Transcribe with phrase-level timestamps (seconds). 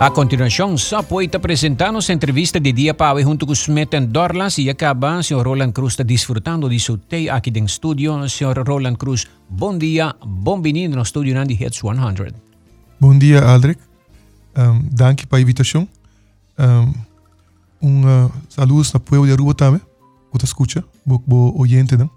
[0.00, 4.70] A continuación, Sapo está presentando a entrevista de dia para junto com Smeten Dorlas e
[4.70, 5.42] acaba, Sr.
[5.42, 8.14] Roland Cruz está desfrutando de seu tei aqui no estúdio.
[8.28, 8.62] Sr.
[8.64, 12.32] Roland Cruz, bom dia, bem-vindo no estúdio Nandi Hits 100.
[13.00, 13.80] Bom dia, Aldrich.
[14.56, 15.88] Um, dank pela invitação.
[16.56, 16.94] Um,
[17.82, 19.80] um uh, saludo na povo de Aruba também.
[20.32, 22.08] Você escuta, bo, bo oyente, não?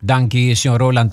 [0.00, 0.80] Dank, Sr.
[0.80, 1.10] Roland.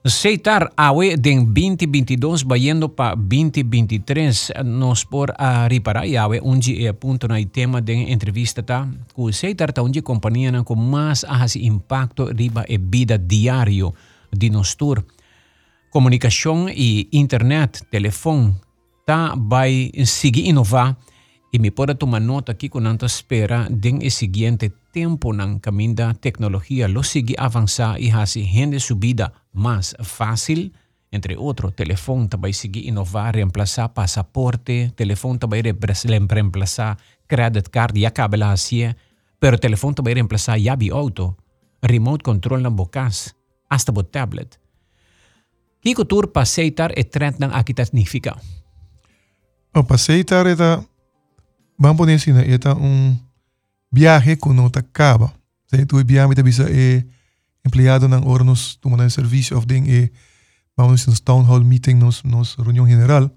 [0.00, 7.28] Seitar awe den 2022 bayendo pa 2023 nos por a reparar awe unji e punto
[7.28, 12.32] na tema den entrevista ta ku seitar ta unji companhia na com mais ahasi impacto
[12.32, 13.92] riba e vida diário.
[14.32, 15.04] De nos tour.
[15.90, 18.54] Comunicação e internet, telefone,
[19.04, 20.96] ta vai seguir inovar.
[21.52, 26.14] E me pode tomar nota aqui com nanta espera den e seguinte tempo ng caminho
[26.18, 30.72] tecnologia lo sigue avançar e hasi rende subida mais fácil
[31.12, 38.36] entre outro, telefone também seguir inovar, reemplaçar passaporte, telefone também reemplaçar credit card, e acaba
[38.36, 38.94] lá assim,
[39.40, 41.36] pero telefone também reemplaçar yabi auto,
[41.82, 43.34] remote control na bocas,
[43.68, 44.58] hasta bo tablet.
[45.82, 48.36] Kiko tour paseitar e trend ng akita significa?
[49.74, 50.84] O paseitar eta
[51.78, 52.44] vamos poner assim, né?
[52.46, 53.16] Eta um
[53.92, 55.32] viaje que não acaba.
[55.66, 57.04] Se tu viaje te bisa e
[57.64, 60.10] empleado ng ornos tomando serviço of ding e
[60.76, 63.30] vamos nos town hall meeting nos nos reunião general.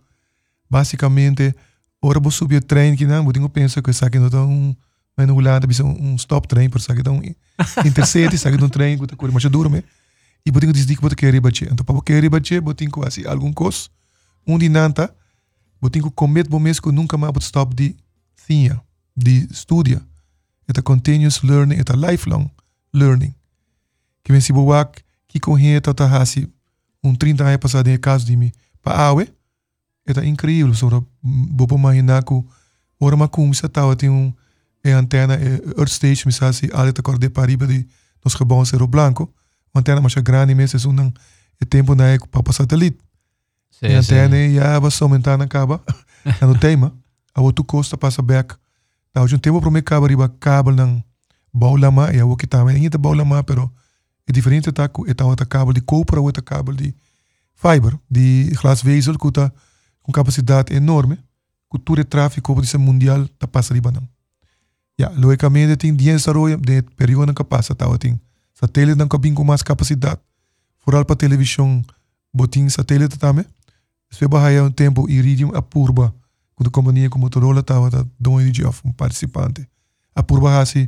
[0.70, 1.54] Basicamente,
[2.02, 4.76] ora vou subir trem que não, vou tenho pensa que saque não um
[5.16, 7.22] mas não lá bisa um stop train por saque um
[7.86, 9.84] intercity saque um trem que tá correndo mais duro me.
[10.46, 11.72] E vou tenho dizer que vou querer bater.
[11.72, 13.92] Então para querer bater, vou tenho assim algum cos
[14.48, 15.14] um de nanta,
[15.80, 17.96] vou tenho comer bom que nunca mais vou stop de
[18.48, 18.82] tinha
[19.16, 19.48] de
[20.68, 22.50] É continuous learning, é lifelong
[22.94, 23.34] learning.
[24.24, 26.50] Que boak, que corria tata hasi
[27.04, 28.52] um 30 anos passado em casa de mim.
[28.82, 29.28] Pa awe,
[30.06, 32.34] é incrível, sobre vou imaginar que
[33.00, 34.34] ora ma kum sa tawa tem um
[34.84, 37.88] é antena é earth station misa si ale ta corde pariba de
[38.24, 39.34] nos gebouwen Cerro Blanco.
[39.76, 41.12] Antena mas grande mesmo é um
[41.60, 42.98] é tempo na é para satélite.
[43.72, 45.82] Sim, E antena já vai aumentar na caba.
[46.42, 46.94] É no tema.
[47.36, 48.56] A outro custa passa back.
[49.16, 51.04] Hoje um tempo para me cabo riba cabo ng
[51.54, 53.72] baulama, e o que tá, mas ainda baulama, pero
[54.28, 56.96] é diferente tá com é outra cabo de cobre ou outra cabo de
[57.54, 59.52] fiber, de glasvezel tá
[60.02, 61.20] com capacidade enorme,
[61.72, 64.02] que todo o tráfego de mundial tá passa riba não.
[65.00, 68.20] Ja, logicamente tem desarrollo de período que passa, tá, tem
[68.56, 70.22] satélite não cabin com mais capacidade.
[70.84, 71.86] Vooral para televisão,
[72.34, 73.46] botin satélite também.
[74.10, 76.14] Se bahaya um tempo iridium a purba,
[76.56, 79.68] quando a companhia como Motorola estava tá dono de um participante.
[80.16, 80.88] A purba assim,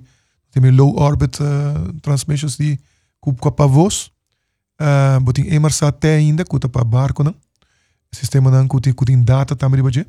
[0.51, 2.79] tem low orbit uh, transmissions die
[3.19, 4.11] com a voz,
[4.79, 7.35] uh, botin emersa até ainda, com para barco não.
[8.11, 10.05] Sistema não com tem data também baje.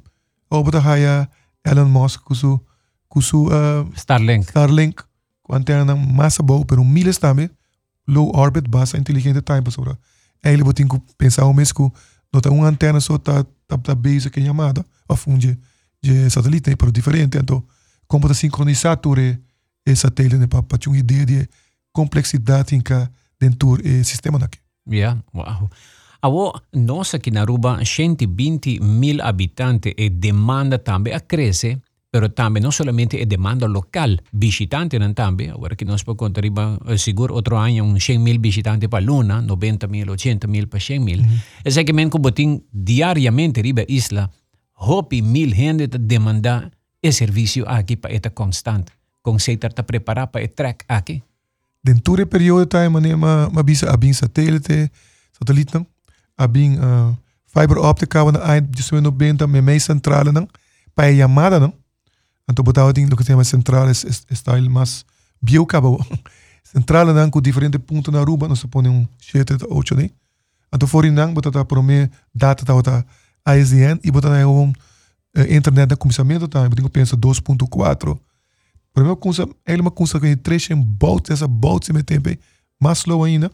[0.49, 1.28] Ou bota haya
[1.65, 2.61] Elon Musk com su
[3.09, 4.47] com su uh, Starlink.
[4.47, 5.03] Starlink,
[5.43, 7.50] com antena massa boa, pero milhas também,
[8.06, 9.99] low orbit, baixa inteligente time pessoa.
[10.44, 11.93] Ele botin que pensar o mesmo
[12.32, 15.59] que tá uma antena só tá tá base que chamada, ou um de,
[16.31, 17.64] satélite, pero diferente, então
[18.06, 21.48] como tá sincronizar tudo e satélite né para para uma ideia de
[21.92, 22.94] complexidade em que
[23.41, 24.59] dentro do sistema daqui.
[24.88, 25.69] Yeah, wow.
[26.22, 31.81] Awo, nossa aqui na Aruba, 120 mil habitantes e demanda também a cresce,
[32.11, 36.43] pero também não somente é demanda local, visitante não também, agora que nós podemos contar
[36.43, 40.81] riba, seguro outro ano um 100 mil visitantes para Luna, 90 mil, 80 mil para
[40.81, 41.19] 100 mil.
[41.19, 41.41] Mhm.
[41.65, 42.11] É mm -hmm.
[42.11, 44.31] que botin diariamente riba isla,
[44.78, 46.71] hopi mil gente demanda
[47.03, 48.93] e serviço aqui para eta constante.
[49.23, 51.23] Com se tá preparar para e track aqui.
[51.83, 54.91] Dentro do período time maneira ma ma bisa abin satélite,
[55.33, 55.87] satélite não,
[56.37, 60.49] abin uh, fiber óptica na ai de 90 me mais central não,
[60.94, 61.73] para chamada não.
[62.48, 65.04] Então botava tem do que central é style mais
[65.40, 66.04] biocabo.
[66.62, 70.10] Central não com diferentes pontos na Aruba, nós põe um 7 8 né.
[70.72, 73.06] Então fora não botava para me data da outra
[73.46, 74.75] ISDN e botava um uh,
[75.48, 78.19] internet de começamento também, eu penso 2.4
[78.92, 79.16] Para mim,
[79.64, 82.38] ele uma coisa que três em bout, essa bout se mete
[82.81, 83.50] mais slow ainda.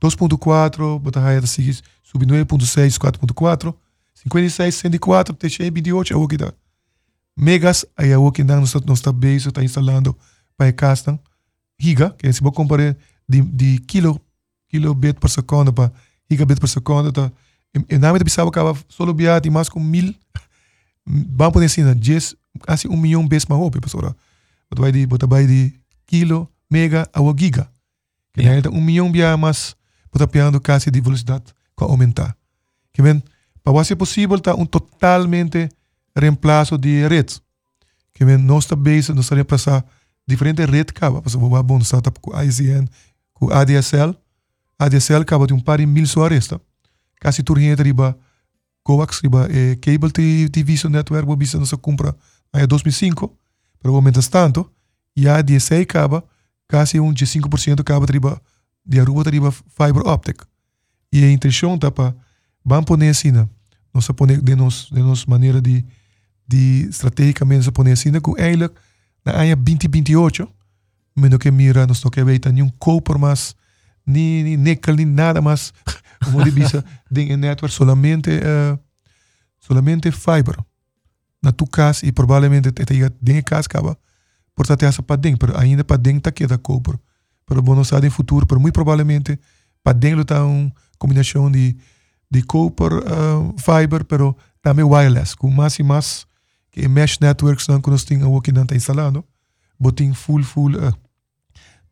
[0.00, 3.74] 2.4, botar a seguir, subir 9.6, 4.4,
[4.14, 6.52] 56, 104, deixei 28, é o que dá.
[7.36, 10.16] Megas, aí o que dá, nós está bem, está instalando
[10.56, 11.18] para a casa,
[11.78, 12.96] giga, que se você comparar
[13.28, 14.20] de, de kilo,
[14.68, 15.92] kilobit por segundo para
[16.30, 17.32] gigabit por segundo, tá,
[17.88, 20.14] e na minha pensava que estava só biado mais com mil,
[21.04, 24.14] vamos poder assim, 10, quase um milhão vezes mais rápido, pessoal.
[24.68, 27.70] Wat wij die, wat bij die kilo, mega, ou giga.
[28.32, 28.60] Que Yeah.
[28.60, 28.76] yeah.
[28.76, 29.76] um milhão de mas
[30.10, 32.36] bota piando quase de velocidade com aumentar.
[32.92, 33.22] Que bem,
[33.62, 35.68] para ser possível tá um totalmente
[36.16, 37.26] reemplazo de red.
[38.12, 39.84] Que men não está bezig, não está reemplazar
[40.26, 41.20] diferente red caba.
[41.20, 42.88] Pues vou bom está com ICN,
[43.32, 44.16] com ADSL.
[44.78, 46.60] ADSL caba de um par de mil usuários, tá?
[47.20, 48.16] Quase tudo gente riba
[48.82, 52.14] coax riba eh, cable TV network, vou bisa se compra
[52.54, 53.32] em 2005.
[53.80, 54.70] Pero mientras tanto,
[55.16, 56.24] já 16 caba,
[56.68, 58.40] quase um de 5% caba riba
[58.84, 60.42] de aruba riba fiber optic.
[61.12, 62.14] E a intenção tá para
[62.64, 63.48] vamos poner assim, né?
[63.92, 65.84] Nós poner de de nos maneira de
[66.46, 68.74] de estrategicamente poner assim, com eigenlijk
[69.24, 70.48] na ano 2028,
[71.16, 73.56] menos que mira, não quer ver nenhum copper mais,
[74.06, 75.72] nem, nem nickel, nem nada mais,
[76.22, 78.78] como de bisa, de network solamente, uh,
[79.58, 80.56] solamente fiber.
[81.42, 83.98] Na tu casa, e provavelmente te te dentro casa acaba,
[84.54, 86.98] portanto essa para dentro, pero ainda para dentro tá que da copper.
[87.46, 89.38] Pero não sabe em futuro, pero muito provavelmente
[89.82, 91.76] para dentro está uma combinação de
[92.30, 96.26] de copper uh, fiber, pero também wireless, com mais e mais
[96.74, 99.24] que mesh networks não que nós temos aqui não está instalado,
[99.78, 100.92] botem full full uh,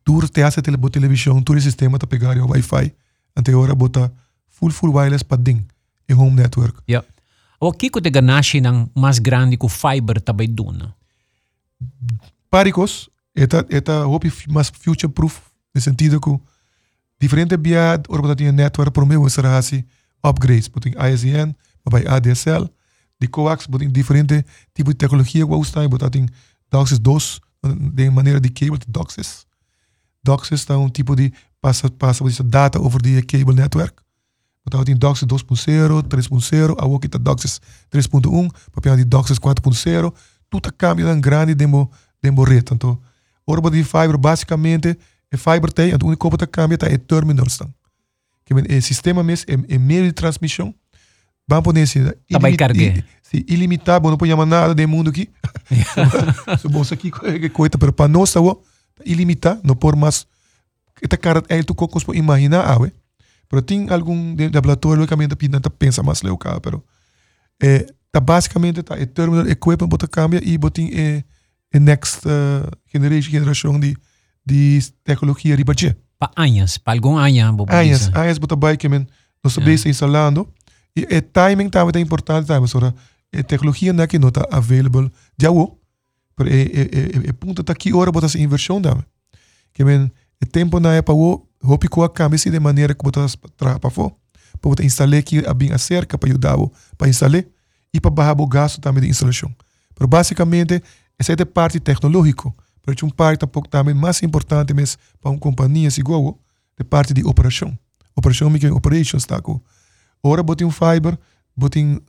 [0.03, 2.93] tur te hace tele televisão, tur sistema tá pegar o Wi-Fi,
[3.33, 4.11] até agora bota
[4.49, 5.65] full full wireless para ding
[6.07, 6.81] e home network.
[6.89, 7.07] Yeah.
[7.61, 10.91] O que que te ganache ng mais grande que fiber tabay doon?
[12.49, 15.39] Paricos, eta eta hope mais future proof
[15.73, 16.37] no sentido que
[17.17, 19.85] diferente via ora tinha network por meu será assim
[20.21, 22.67] upgrades, botem ISDN, vai ADSL,
[23.23, 26.27] de coax, botem diferente tipo de tecnologia que usar, botem
[26.69, 27.41] DOCSIS 2
[27.93, 29.45] de maneira de cable de DOCSIS.
[30.23, 31.31] DOCSIS está um tipo de
[31.61, 33.93] passa passa data over the cable network.
[34.65, 37.61] Botar tem DOCSIS 2.0, 3.0, a outra DOCSIS
[37.91, 40.13] 3.1, papel de DOCSIS 4.0,
[40.49, 41.91] tudo cambia em grande demo
[42.21, 42.73] demo rede.
[42.73, 42.97] Então,
[43.45, 44.97] orba de fiber basicamente
[45.29, 47.45] é fiber tem, a única coisa que cambia é terminal.
[48.45, 50.73] Que é sistema mesmo é, é meio de transmissão.
[51.47, 51.99] Vamos poder assim,
[52.29, 55.29] ilimit, se ilimitado, não podemos nada do mundo aqui.
[56.59, 58.39] Se bom aqui é coisa, mas para nós tá
[59.05, 60.25] ilimitado, não por mais
[61.01, 62.77] esta cara é tu cocos imaginar, ah,
[63.49, 66.83] pero tem algum de laboratório que a pinta pensa mais leu cá, pero
[67.61, 71.23] é tá basicamente tá é terminal equipment bota cambia e botin é
[71.73, 73.97] é next uh, generation geração de
[74.45, 75.95] de tecnologia ribaje.
[76.19, 79.07] Pa anos, pa algum ano, bo Anos, anos bota bai que men
[79.43, 79.65] nós yeah.
[79.65, 80.47] bem instalando
[80.95, 82.93] e é timing também é importante também, sora
[83.31, 85.77] é tecnologia não é que não está available já o,
[86.35, 89.03] pero é é é, é ponto tá aqui hora bota essa inversão também.
[89.73, 90.11] Que men
[90.41, 93.89] o tempo na época o hopi com a cabeça de maneira que botas para para
[93.89, 94.13] fora
[94.61, 96.57] para botar instalar aqui a bem acerca para ajudar
[96.97, 97.43] para instalar
[97.93, 99.53] e para barrar o gasto também de instalação.
[99.99, 100.81] Mas basicamente
[101.17, 102.53] essa é a parte tecnológica,
[102.85, 106.39] mas uma parte também mais importante mesmo para uma companhia igual
[106.79, 107.77] a parte de operação.
[108.15, 109.59] Operação que operations com.
[110.23, 111.17] Ora botem um fiber,
[111.55, 112.01] botem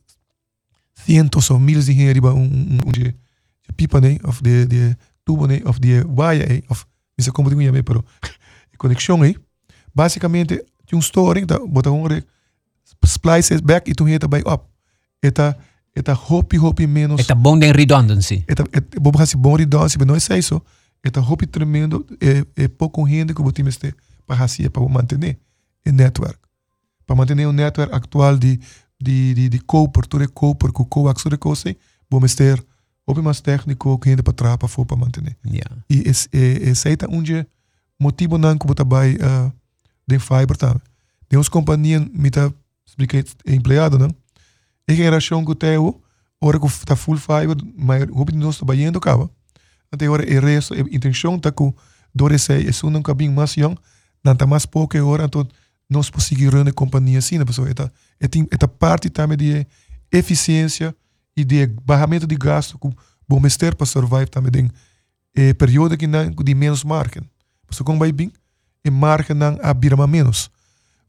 [0.95, 4.97] cientos ou miles de dinheiro um, um, um de, de pipa né, of de, de
[5.25, 6.87] tubo né, of de wire of
[7.19, 8.05] isso é como digo também, pero
[8.79, 9.37] conexão aí.
[9.95, 12.05] Basicamente, tinha um story, tá, bota um
[13.07, 14.65] splice back e tu reta by up.
[15.23, 15.57] Eta
[15.95, 17.21] eta hopi hopi menos.
[17.21, 18.45] Eta bom de redundancy.
[18.49, 20.61] Eta eta bom assim bom redundancy, mas não é isso.
[21.03, 23.95] Eta hopi tremendo é, é pouco rende que time este
[24.27, 25.39] para assim para manter
[25.87, 26.39] o network.
[27.07, 28.59] Para manter o network atual de
[29.01, 31.77] de de de copper, tudo é copper, com coax, tudo é coisa,
[32.11, 32.65] bom ter
[33.07, 35.37] hopi mais técnico que rende para trás para for para manter.
[35.47, 35.77] Yeah.
[35.91, 37.47] E esse é tá onde
[38.01, 39.53] motivo não que botar by uh,
[40.07, 40.81] de fiber tá.
[41.29, 42.53] Tem uns companhias me tá
[42.87, 44.11] expliquei empregado não.
[44.89, 46.01] E geração que teu
[46.41, 49.31] hora que tá full fiber, mas o que nós está baiando acaba.
[49.91, 51.75] Até agora é resto, a intenção tá com
[52.15, 53.77] dore sei, é um cabinho mais young,
[54.23, 55.47] não tá mais pouco hora então
[55.89, 57.69] nós conseguir runner companhia assim, né, pessoal?
[57.69, 59.67] Eta eta parte também de
[60.11, 60.95] eficiência
[61.37, 62.89] e de barramento de gasto que
[63.29, 64.71] bom mestre para survive também tem
[65.35, 67.23] eh, período que não de menos margem.
[67.69, 68.33] Mas kung may bing,
[68.85, 70.51] e marca ng abirama menos.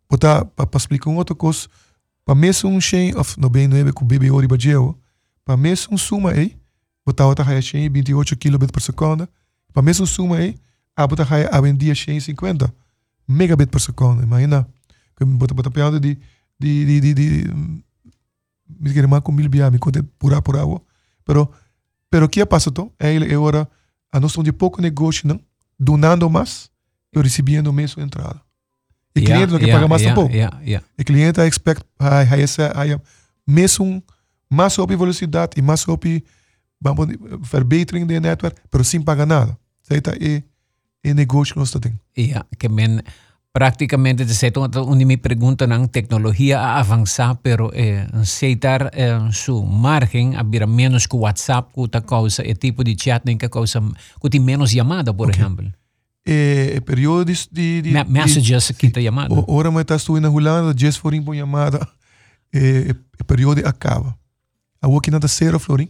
[0.09, 1.67] Bota, pa, pa explicar um outra coisa,
[2.23, 2.79] para mesmo um
[3.19, 4.97] of no bem não com bebê ori bajeu,
[5.43, 6.57] para mesmo um suma aí,
[7.05, 9.27] bota outra raia shen 28 kilobit por segundo,
[9.73, 10.55] para mesmo um suma aí,
[10.95, 12.73] a bota raia a vendia shen 50
[13.27, 14.67] megabit por segundo, imagina,
[15.17, 16.17] que bota bota piada de
[16.59, 17.53] de de de, de
[18.79, 20.61] me quer mais com mil bia, me conta pura pura,
[21.23, 21.51] pero
[22.09, 23.67] pero que passa to, é ele agora
[24.11, 25.39] a noção de pouco negócio não
[25.77, 26.69] donando mais,
[27.11, 28.41] eu recebendo mesmo entrada.
[29.15, 30.35] E yeah, cliente não quer yeah, pagar mais yeah, tampouco.
[30.35, 30.87] Yeah, yeah.
[30.97, 32.73] E cliente expect a essa
[33.47, 34.03] mesmo
[34.49, 36.23] mais sobre velocidade e mais sobre
[36.81, 37.07] vamos
[37.41, 39.57] verbetering de network, pero sem pagar nada.
[39.81, 40.11] Certo?
[40.11, 40.43] É
[41.13, 41.99] negócio que nós temos.
[42.15, 43.01] Ja, que men
[43.55, 49.63] Praticamente, de certo, onde me perguntam a tecnologia a avançar, pero eh, aceitar eh, su
[49.63, 53.81] margem, abrir menos que WhatsApp, que a causa, é tipo de chat, nem que causa,
[54.21, 55.41] que tem menos chamada, por okay.
[55.41, 55.71] exemplo.
[56.25, 57.47] É, período de...
[57.49, 59.33] de, de Messages que está chamada.
[59.47, 61.87] Ora, mas está na Holanda, just for impo chamada,
[62.51, 64.17] é, é período acaba.
[64.81, 65.87] A aqui não está zero, Florin.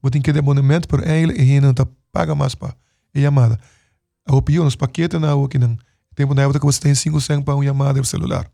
[0.00, 2.74] Vou ter que ter abonamento, pero eigenlijk, não está paga mais para
[3.14, 3.60] a chamada.
[4.26, 5.76] A opinião, os paquetes na aqui não
[6.14, 8.48] Tempo na época que você tem 5 cent para uma chamada no celular.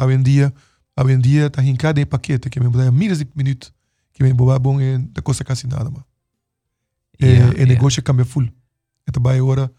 [0.00, 0.52] Hoje em dia,
[0.98, 3.72] hoje em dia está em cada paquete que me dá milhas de minutos
[4.12, 6.04] que me boba bom e da coisa quase nada, mano.
[7.20, 7.72] E, yeah, e yeah.
[7.72, 8.48] negócio cambia full.
[9.06, 9.70] Então vai agora,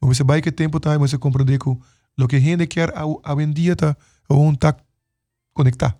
[0.00, 3.52] você vai que tempo tá, você compreende que o que a gente quer hoje em
[3.52, 3.96] dia tá
[4.28, 4.76] um tá
[5.52, 5.96] conectar.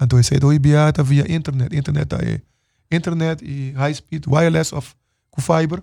[0.00, 2.42] Então esse hoje via tá via internet, internet tá é
[2.94, 4.94] internet e high speed wireless of
[5.30, 5.82] com fiber,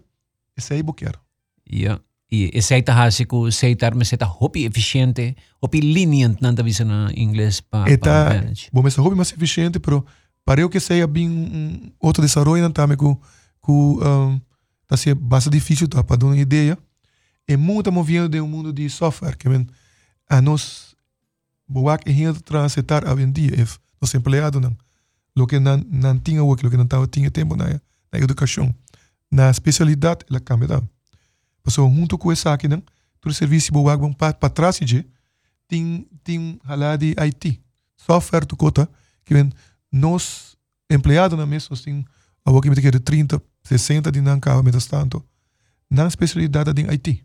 [0.55, 1.19] esse aí eu quero.
[1.71, 1.99] Yeah.
[2.33, 7.61] E aceita hasi ko aceitar mas eta hopi eficiente, hopi lenient nanda bisa na inglês
[7.61, 8.69] pa, eta, pa manage.
[8.73, 10.03] Bom, mas hopi mais eficiente, pero
[10.43, 13.21] para eu que seja bem um, outro desenvolvimento não também com
[13.61, 14.41] com um,
[14.87, 16.75] tá se bastante difícil tá para dar uma ideia.
[17.47, 19.67] É muito movendo de um mundo de software que men
[20.27, 20.95] a nós
[21.67, 23.65] boa que gente transitar a vendia é
[24.01, 24.75] os empregados não
[25.35, 27.79] lo que não não tinha o que não tava tinha tempo na
[28.11, 28.73] na educação
[29.29, 30.81] na especialidade ela cambia
[31.63, 32.83] Passou junto com essa aqui, não?
[33.21, 35.05] Todo serviço boa bom para trás de
[35.67, 37.59] tem tem halá de IT.
[37.97, 38.89] Software do cota
[39.23, 39.49] que vem
[39.91, 40.57] nós
[40.89, 42.05] empregados na mesa tem
[42.45, 45.23] a que me de 30, 60 de não carro metas tanto.
[45.89, 47.23] Na especialidade de IT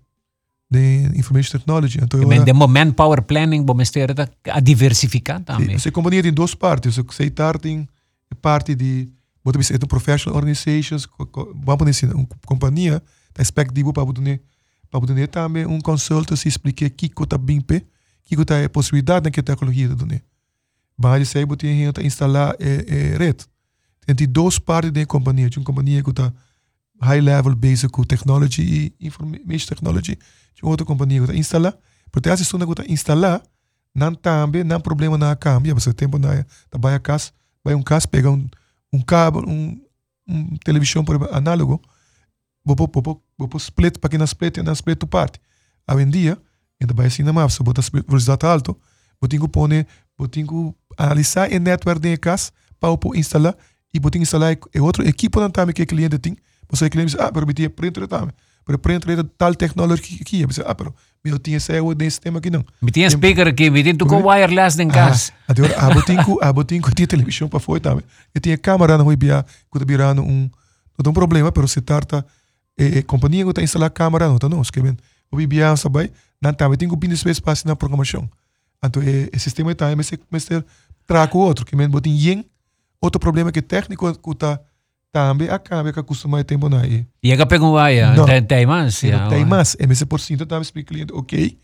[0.70, 1.98] de information technology.
[2.02, 4.14] Então, Men de moment power planning, bom ter
[4.50, 5.78] a diversificar também.
[5.78, 6.94] Você companhia tem duas partes.
[6.94, 7.88] Você aceitar tem
[8.42, 9.08] parte de,
[9.42, 11.08] vou dizer, professional organizations,
[11.54, 13.02] vamos dizer, uma companhia
[13.38, 14.40] expectivo para poder
[14.90, 17.82] para poder também um consultor explicar que que está bem pé,
[18.24, 20.20] que que está a possibilidade na tecnologia do né.
[20.96, 23.44] Mas aí você tem que instalar é, é, rede.
[24.06, 26.32] Tem duas partes da companhia, uma companhia que está
[27.00, 28.62] high level basic technology
[29.00, 30.18] e information technology,
[30.54, 31.76] de outra companhia que está instalar.
[32.10, 33.42] Porque essa história que está instalar,
[33.94, 37.30] não também não problema na câmbio, você tempo na tá vai a casa,
[37.62, 38.48] vai um casa pegar um
[38.92, 39.80] um cabo, um,
[40.26, 41.80] um televisão por análogo,
[42.74, 45.40] vou vou vou split para que na split na split tu parte.
[45.90, 46.38] Hoje em dia,
[46.80, 48.76] ainda vai assim na mapa, se botar velocidade alto,
[49.20, 49.68] vou ter que pôr,
[50.16, 53.56] vou ter que analisar o network de casa para eu instalar
[53.92, 56.36] e vou ter que instalar e outro equipo não também que o cliente tem.
[56.70, 58.32] Você cliente diz, ah, mas eu tinha printer também.
[58.64, 60.42] Pero printer tal tecnologia aqui.
[60.42, 60.94] Eu ah, pero
[61.24, 62.62] eu tinha esse nesse sistema aqui não.
[62.82, 65.32] Me tinha speaker aqui, me tinha com wireless em casa.
[65.48, 68.04] Agora, ah, ter que, ah, que ter televisão para fora também.
[68.34, 70.50] Eu tinha câmera na rua, que eu virando um,
[70.98, 72.37] não tem um problema, pero se trata e,
[72.78, 74.96] e companhia que está instalar câmera não tá não que bem
[75.30, 78.28] o bibia sabe não tá tem que pintar espaço na programação
[78.82, 80.48] então e, e sistema está mas mas
[81.08, 82.44] trago outro que botin yen.
[83.00, 84.60] Outro problema que técnico que está
[85.12, 89.44] também acaba que costuma tempo na aí e aga pegou vai tem tem mais tem
[89.44, 91.56] mais é mas por cento também explica cliente ok.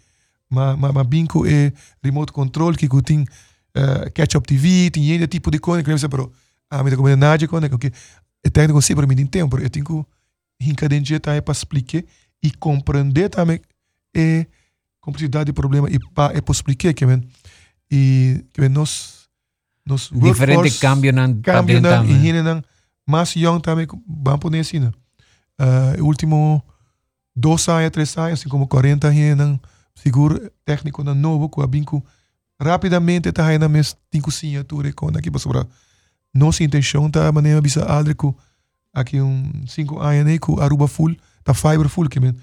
[0.49, 5.27] Mas mas mas binco é remote control que tem uh, catch up TV tem esse
[5.27, 6.33] tipo de coisa que sei pero
[6.71, 7.93] ah me como nada com que
[8.45, 10.07] é técnico sim para mim tem tempo eu tenho
[10.59, 12.03] que encadente tá para explicar
[12.43, 13.61] e compreender também
[14.17, 14.47] a
[15.01, 17.05] complexidade do problema e para é para explicar que
[17.91, 19.29] e que nós
[19.87, 22.63] nós diferente cambio nan cambio nan e hine nan
[23.07, 24.93] mais young também vamos poder assim uh,
[26.01, 26.63] último
[27.37, 29.61] dois anos três anos assim como 40 hine nan
[29.95, 32.05] seguro técnico nan novo com a binco
[32.61, 35.67] rapidamente tá aí na mes cinco sim tudo com aqui para sobrar
[36.33, 38.37] nossa intenção tá maneira bisa aldrico
[38.95, 42.35] aqui um cinco anos com Aruba full, tá fiber full que men.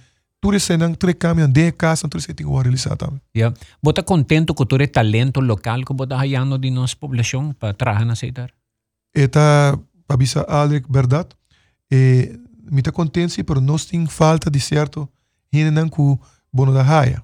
[0.41, 3.21] Tudo isso não, tudo caminha de casa, tudo isso tem que realizar também.
[3.35, 3.55] Yeah.
[3.81, 8.15] Você contento com todo talento local que você está de nossa população para trabalhar na
[8.15, 8.51] cidade?
[9.15, 11.29] Eta, para bisa Alec, verdade.
[11.91, 12.39] E,
[12.71, 15.07] me está contente, sim, mas nós temos falta de certo
[15.53, 16.17] gente não com
[16.51, 17.23] bono da raia.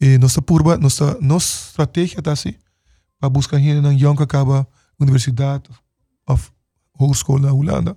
[0.00, 2.54] E nossa purba, nossa, nossa estratégia está assim,
[3.18, 4.66] para buscar gente não que acaba
[4.98, 5.70] universidade
[6.26, 6.50] of
[6.98, 7.96] hogeschool na Holanda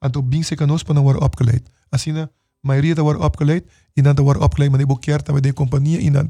[0.00, 1.70] en toen bing zeker nos para worden opgeleid.
[1.88, 2.28] Assim, a
[2.60, 3.64] maioria da worden opgeleid,
[3.94, 6.26] não worden opgeleid, mas nem quer também de companhia não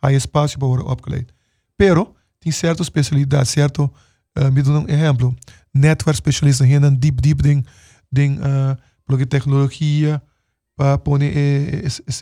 [0.00, 1.32] há espaço para worden opgeleid.
[1.76, 3.90] Pero, tem certa especialidade, certo?
[4.38, 5.34] Uh, me dou um exemplo.
[5.72, 7.66] Network specialist, een deep, deep ding,
[8.08, 10.22] ding uh, porque tecnologia,
[10.74, 11.18] para pôr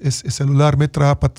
[0.09, 1.31] celular me trapa.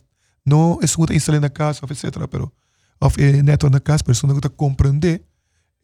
[0.46, 2.28] Não só instalar na casa, etc.
[2.30, 2.54] Pero,
[3.00, 5.26] of network na casa, pessoa que compreender en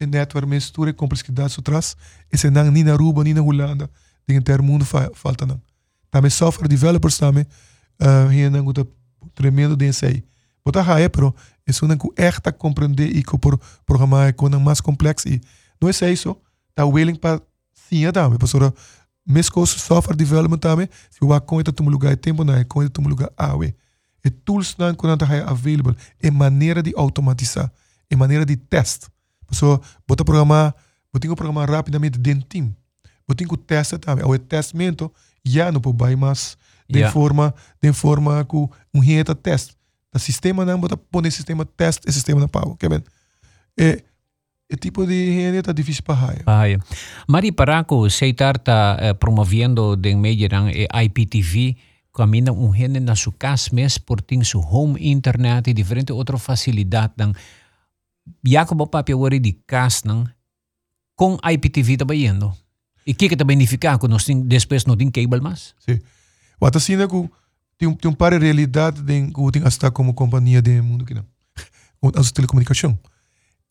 [0.00, 1.96] netwerk mistura e complexidade atrás
[2.32, 3.90] esse não nem na Aruba nem na Holanda
[4.26, 5.60] tem ter mundo fa falta não
[6.10, 7.46] também software developers também
[8.00, 8.86] uh, hier não guta
[9.34, 10.24] tremendo de sei
[10.64, 11.34] Bota raia, pero
[11.66, 15.40] es una que echt compreender e que por programar com mais complexo e
[15.80, 16.34] não é isso,
[16.74, 17.40] tá willing para
[17.74, 18.72] sim também, professora.
[19.26, 23.00] Mesmo software development também, se eu com itu um lugar tempo não é com itu
[23.00, 23.74] um lugar awe.
[24.24, 27.70] E tools não quando tá available, é maneira de automatizar,
[28.08, 29.08] é maneira de test.
[29.46, 30.74] Pessoa, bota programar,
[31.12, 32.76] bota programar rapidamente dentro do time.
[33.26, 35.12] Bota que testa também, o testamento
[35.44, 36.56] já não pode mais
[36.88, 37.12] de yeah.
[37.12, 39.72] forma de forma com um reta test.
[40.14, 43.02] O sistema não bota pôr sistema test e sistema não pau, que bem.
[43.78, 44.02] É
[44.70, 45.14] é tipo de
[45.54, 46.42] está difícil para raia.
[46.46, 46.80] Raia.
[47.28, 51.76] Mari Paraco, Seitar está eh, promovendo de meio eh, IPTV,
[52.12, 56.38] camina um gente na sua casa mesmo por ter seu home internet e diferente outra
[56.38, 57.12] facilidade.
[57.16, 57.32] Dan,
[58.46, 60.26] Jacob papel ori de casa não,
[61.14, 62.52] com IPTV está indo.
[63.06, 65.74] E o que está beneficiando quando nós depois não tem cable mais?
[65.78, 66.00] Sim.
[66.60, 67.30] O assim é que
[67.76, 71.14] tem, tem um par de realidade de que tem estar como companhia de mundo que
[71.14, 71.24] não.
[72.16, 72.98] As telecomunicação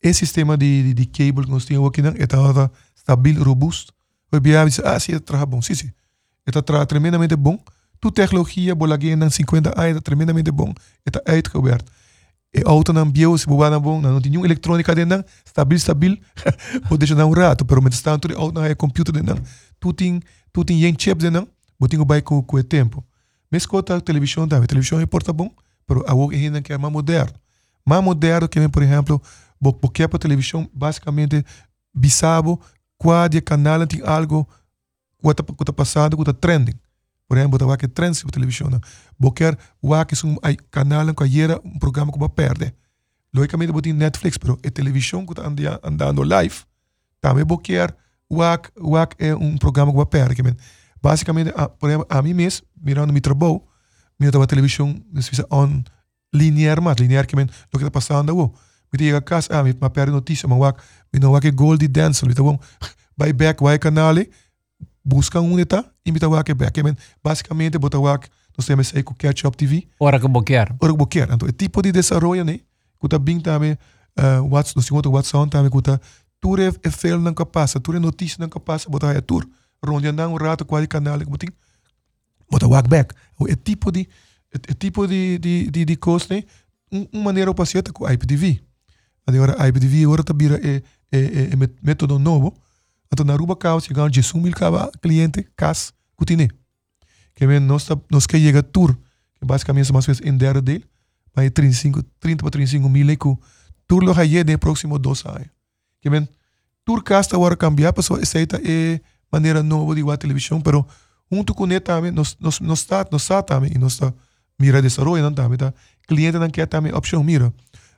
[0.04, 3.92] esse sistema de, de, de cable que nós temos aqui está stabil, robusto.
[4.30, 5.62] O BIA diz, ah, sim, está bom.
[5.62, 5.90] Sim, sim.
[6.46, 7.58] Está tremendamente bom.
[8.00, 10.74] Tu tecnologia, bolaguinha, em 50 anos, tremendamente bom.
[11.06, 11.90] Está uitgewerkt.
[12.54, 16.18] E auto não bio, se boa não bom, não tem nenhuma eletrônica dentro, stabil, stabil.
[16.88, 19.42] Pode deixar um rato, pero mas está tudo auto não computer dentro.
[19.80, 20.20] Tu tem,
[20.52, 21.48] tu tem um chip dentro,
[21.80, 23.04] botinho o com, com o tempo.
[23.50, 25.50] Mas com a televisão também, televisão importa bom,
[25.84, 27.34] pero a outra ainda que é mais moderno.
[27.84, 29.20] Mais moderno que, por exemplo,
[29.80, 31.44] porque a televisão basicamente
[31.92, 32.60] bisabo
[32.98, 34.48] cada canal tem algo
[35.20, 36.74] que está passando, que está trending.
[37.28, 38.68] Por exemplo, está que trends na televisão.
[39.34, 39.56] Que é
[40.24, 40.38] um
[40.70, 42.74] canal que era um programa que vai perder.
[43.34, 46.56] Logicamente, tem Netflix, mas a televisão que está andando live,
[47.20, 47.78] também porque
[48.28, 50.56] o que é um programa que vai perder.
[51.02, 53.62] Basicamente, por exemplo, a mim mesmo, mirando meu trabalho,
[54.18, 54.94] mirando a televisão,
[55.50, 55.82] on
[56.32, 58.54] linear, mas linear que o que está passando.
[58.94, 60.78] Miti a kas ah, mit ma per notícia, ma wak,
[61.12, 62.60] mi no wak Goldie Denzel, mita bom,
[63.18, 64.30] by back wai canale,
[65.04, 66.82] busca um eta, e mita wak back.
[66.82, 69.86] Men, basicamente, bota wak, nós temos aí com Catch Up TV.
[69.98, 70.74] Ora que boquear.
[70.80, 71.28] Ora que boquear.
[71.32, 72.60] Então, é tipo de desenvolvimento, né?
[72.98, 76.00] Kuta bing também, uh, what's, nós temos WhatsApp também, kuta,
[76.40, 79.46] tur é, é fel não capaz, tur é notícia não capaz, bota aí tur.
[79.84, 81.48] Ronde andar um rato, qual canal, botin,
[82.50, 83.14] bota wak back.
[83.48, 84.08] É tipo de,
[84.52, 86.44] é, tipo de, de, de, de coisa, né?
[87.12, 88.60] Uma maneira para ser com IPTV.
[89.26, 92.54] Agora, IBDV agora está vira é, é, é, método novo.
[93.12, 94.52] Então, na Ruba Caos, chegamos de 1 mil
[95.00, 96.50] cliente, cas, cutine.
[97.34, 98.96] Que vem, nós, nós que chega tour,
[99.34, 100.84] que basicamente mais vezes em dera dele,
[101.34, 103.36] vai 35, 30 para 35 mil, e que
[103.86, 105.48] tour lo haye de próximo dois anos.
[106.00, 106.28] Que vem,
[106.84, 110.86] tour casta agora cambiar, pessoa aceita é maneira nova de igual televisão, pero
[111.30, 114.12] junto com ele também, nós, nós, nós está, nós está também, e nós está
[114.58, 115.74] mira desenvolvendo também, tá?
[116.06, 117.52] Cliente não quer também opção mira.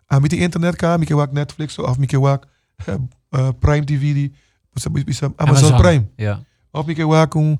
[0.08, 2.46] Ah, met die internet ka, mi wak Netflix wak
[2.86, 4.32] uh, uh, Prime TV di
[4.76, 6.06] bisa, bisa Amazon, Amazon, Prime.
[6.18, 6.42] Yeah.
[6.72, 7.56] Of wak um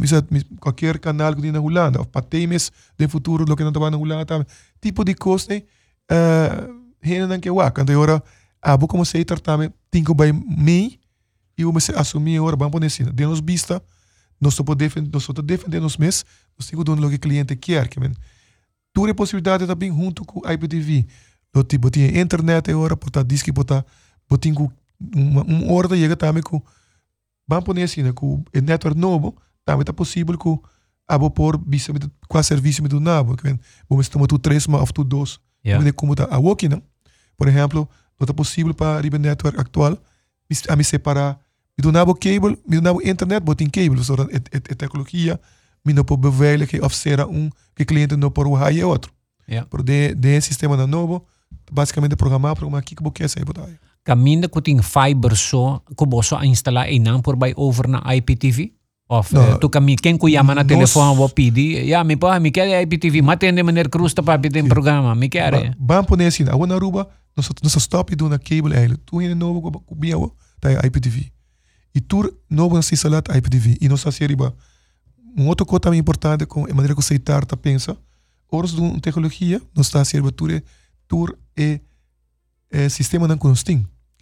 [0.00, 0.24] bisa
[0.58, 4.24] qualquer canal que na Holanda of patemes de futuro lo que não estava na Holanda
[4.24, 4.46] também.
[4.80, 7.80] Tipo de coisa, uh, hena não que wak.
[7.80, 8.22] Então agora
[8.62, 10.98] abo como se também tinko by me
[11.58, 13.82] e o me assumir agora vamos poner assim, de nos vista
[14.40, 16.24] nós só podemos nós só defender nos mês,
[16.58, 18.12] nós que dar o que cliente quer, que men.
[18.92, 21.06] Tudo é possibilidade também junto com a IPTV.
[21.52, 23.84] do tipo tinha internet agora portanto diz que botar
[25.14, 26.62] uma, uma hora chega também com
[27.46, 30.60] vamos pôr assim né com o network novo também está possível com
[31.06, 31.92] a por bisa
[32.28, 35.92] com a serviço do nabo que vamos tomar tu três mas tu dois yeah.
[35.92, 36.82] como tá a walking não
[37.36, 37.88] por exemplo
[38.18, 39.98] não está possível para o network atual
[40.68, 41.38] a me separar
[41.78, 45.40] do nabo cable do nabo internet botin cable a, a, a tecnologia
[45.84, 49.12] me não pode beveiligen que oferecer um que cliente não por o high é outro
[49.48, 49.68] yeah.
[49.68, 51.26] por de de sistema novo
[51.70, 53.68] basicamente programar programar aqui que você quer botar.
[54.04, 58.74] Caminda que tem fiber que você instalar e não por vai over na IPTV?
[59.08, 62.40] Of no, uh, tu kami quem ku yama na telefone wo pidi ya mi pa
[62.40, 65.14] mi quer IPTV matende maneira crusta para pedir programa.
[65.14, 68.96] Mi quer ba por nesse a na ruba nós nós stop do na cable ele
[68.96, 70.16] tu ainda novo com bia
[70.58, 71.30] tá IPTV
[71.94, 74.54] e tu novo se instalar IPTV e nós assim riba
[75.36, 77.94] um outro coisa também importante com a maneira que você tá pensa
[78.50, 80.46] horas de tecnologia nós está assim riba tu
[81.06, 81.78] tur e,
[82.72, 83.36] e sistema não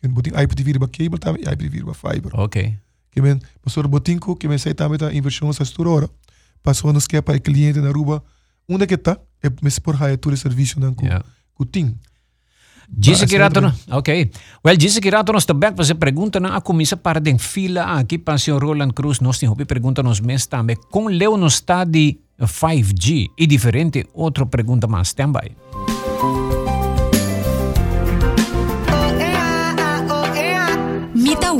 [0.03, 0.09] consting.
[0.09, 2.33] Que botin IPTV ba cable tam IPTV ba fiber.
[2.35, 2.79] Ok.
[3.11, 6.09] Que men pastor botin ko que men sai tam ta inversão sa stura
[6.63, 8.23] Passou nos que para cliente na ruba
[8.69, 11.25] onde que tá é mes por haia tur serviço não com yeah.
[11.55, 11.99] com ting.
[12.95, 13.59] Disse que rato,
[13.91, 14.31] ok.
[14.65, 18.37] Well, disse que rato nos também você pergunta na comissa para den fila aqui para
[18.53, 22.21] o Roland Cruz nós tem hopi pergunta nos mês também com leu no está de
[22.39, 25.57] 5G e diferente outra pergunta mais também.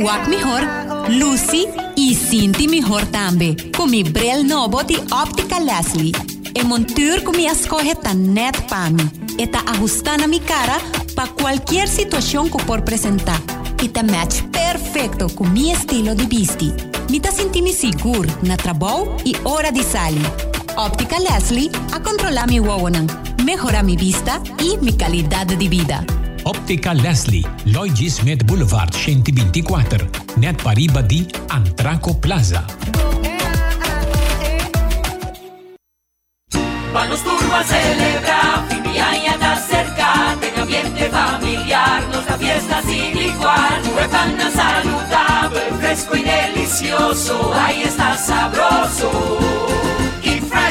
[0.03, 0.61] Wak melhor,
[1.07, 3.55] Lucy e sinti melhor também.
[3.75, 6.11] Com mi brel novo de Óptica Leslie.
[6.53, 9.09] E montura com mi escorre tá net para mim.
[9.39, 10.77] E tá ajustando mi cara
[11.15, 13.41] para qualquer situação que por apresentar.
[13.81, 16.73] E tá match perfeito com mi estilo de vesti.
[17.09, 20.21] Me tá sentindo seguro na trabalho e hora de sair.
[20.75, 23.07] Óptica Leslie a controlar mi wawanan,
[23.43, 26.22] mejorar mi vista e mi qualidade de vida.
[26.43, 32.65] Óptica Leslie, Lloyd Smith Boulevard 124, net pariba di Antraco Plaza.
[36.91, 42.81] Vamos turbo a celebrar, fin de año está cerca, en ambiente familiar, nos da fiesta
[42.83, 49.11] sin igual, pan saludable, fresco y delicioso, ahí está sabroso.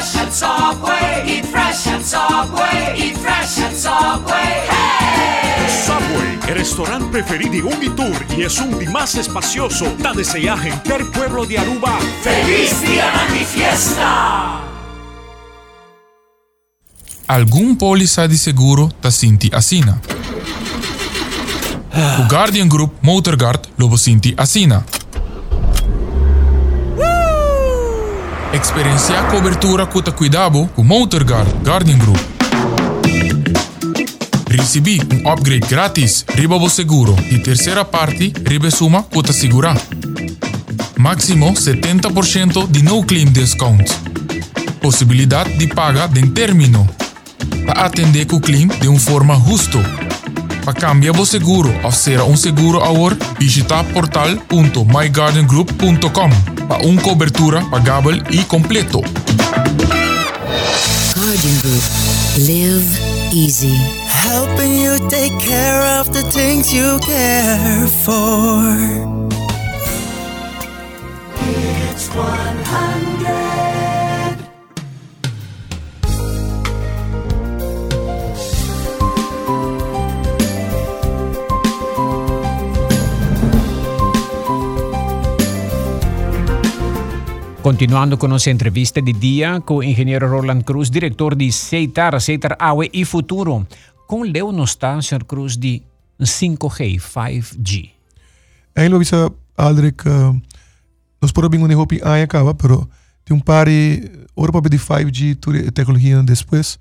[0.03, 5.69] Eat fresh and Subway, eat fresh and Subway, eat fresh and Subway, hey!
[5.85, 9.85] Subway, el restaurante preferido de Unitour y es un de más espacioso.
[9.99, 11.97] Da desea gente pueblo de Aruba.
[12.21, 14.59] ¡Feliz día de mi fiesta!
[17.27, 20.01] Algum póliza de seguro ta sinti asina.
[22.19, 24.83] O Guardian Group Motorguard lobo sinti asina.
[28.63, 32.17] Experiencia cobertura cuta cuidado com Motorguard Guardian Group.
[34.49, 39.75] Recebi um upgrade grátis riba bo seguro e terceira parte riba suma cuta segura.
[40.97, 43.85] Máximo 70% de no claim discount.
[44.79, 46.89] Possibilidade de paga de término.
[47.65, 50.02] Para atender o claim de uma forma justa.
[50.63, 56.29] Para cambiar o seguro ou ser um seguro agora, visita portal.myguardiangroup.com
[56.67, 59.01] para uma cobertura pagável e completo.
[61.15, 61.83] Guardian Group.
[62.37, 62.97] Live
[63.33, 63.75] easy.
[64.07, 68.63] Helping you take care of the things you care for.
[71.91, 73.72] It's 100.
[87.63, 92.89] Continuando con nuestra entrevista de día con ingeniero Roland Cruz, director de Ceitar, Ceitar Awe
[92.91, 93.65] y Futuro.
[94.05, 95.81] Con Leo no está, señor Cruz, de
[96.19, 97.93] 5G, 5G.
[98.75, 100.41] Eigenlijk bisa Aldrich, uh,
[101.21, 102.85] nós podemos um hopi aí acaba, pero
[103.23, 106.77] tem um par de Europa de 5G, toda a tecnologia depois.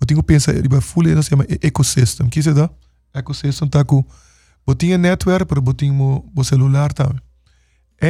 [0.00, 2.28] Eu tenho que pensar, ele vai full, nós chama ecosystem.
[2.28, 2.70] Que se dá?
[3.12, 4.04] Ecosystem tá com,
[4.64, 7.18] botinha network, pero botinha mo celular também.
[7.18, 7.31] Eigenlijk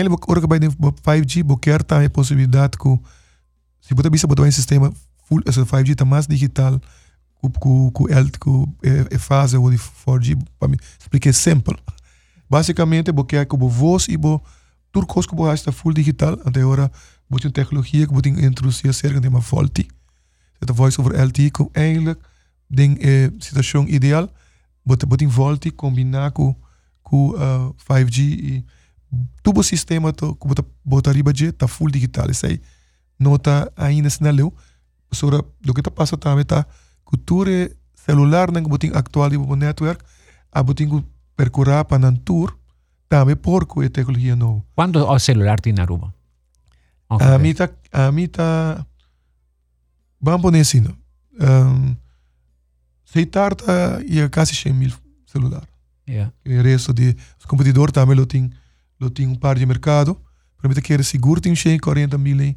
[0.00, 2.98] ook bij de 5G boquer também a possibilidade que
[3.80, 4.92] se você bisa botar um sistema
[5.26, 6.80] full essa 5G tá mais digital
[7.40, 11.80] com com com el com é fase ou de 4G para mim explicar simples.
[12.48, 14.40] Basicamente boquer que voz e bo
[14.92, 16.90] turcos que bo está full digital até agora
[17.28, 19.88] uma tecnologia que botar introduzir cerca de uma faulty.
[20.60, 22.20] Het voice over LTE com eigenlijk
[22.68, 24.28] ding eh, situação ideal
[24.84, 26.56] botar faulty combinar com
[27.02, 28.64] com uh, 5G e
[29.42, 32.26] tudo o sistema to bota bota riba je tá full digital
[33.18, 34.52] não tá ainda sinaleu
[35.12, 36.66] sobre do que tá passa também tá?
[37.04, 40.02] Cultura celular não botin atual o network
[40.50, 41.04] a botin
[41.36, 42.56] percorrer para nan tour.
[43.08, 44.64] Também por com a tecnologia nova.
[44.74, 46.14] Quando o celular tem na Aruba?
[47.10, 48.86] a mim tá a mim tá
[50.18, 51.94] vamos poner assim um,
[53.04, 54.92] sei tarta e quase 100 mil
[55.26, 55.62] celular.
[56.08, 56.32] Yeah.
[56.46, 58.50] o resto de os competidores também lo tem
[59.02, 60.16] lo tem um par de mercado.
[60.56, 61.40] Para mim que era seguro.
[61.40, 62.56] Tem 140 mil em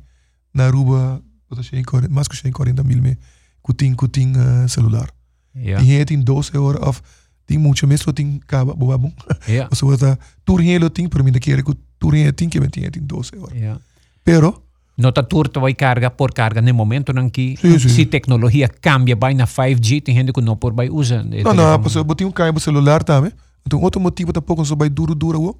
[0.54, 3.18] na Aruba bota 140 mais que 140 mil me
[3.66, 5.10] que tem que tem uh, celular.
[5.56, 5.86] Yeah.
[5.86, 7.02] e aí tem 12 horas of
[7.48, 9.12] tem muito mesmo tem caba boa bom
[9.48, 9.70] Yeah.
[9.72, 11.72] bota tour aí lo tem para mim que era que
[12.14, 13.56] aí tem que tem tem 12 horas.
[13.58, 13.80] Yeah.
[14.24, 14.62] pero
[14.98, 16.62] No tá turto vai carga por carga.
[16.62, 17.90] No momento em que Sim, sim.
[17.90, 21.78] se tecnologia cambia vai na 5G tem gente que não por vai usa Não, não,
[21.80, 23.32] você botar um cabo celular também.
[23.66, 25.58] Então, outro motivo tampouco só vai duro, duro,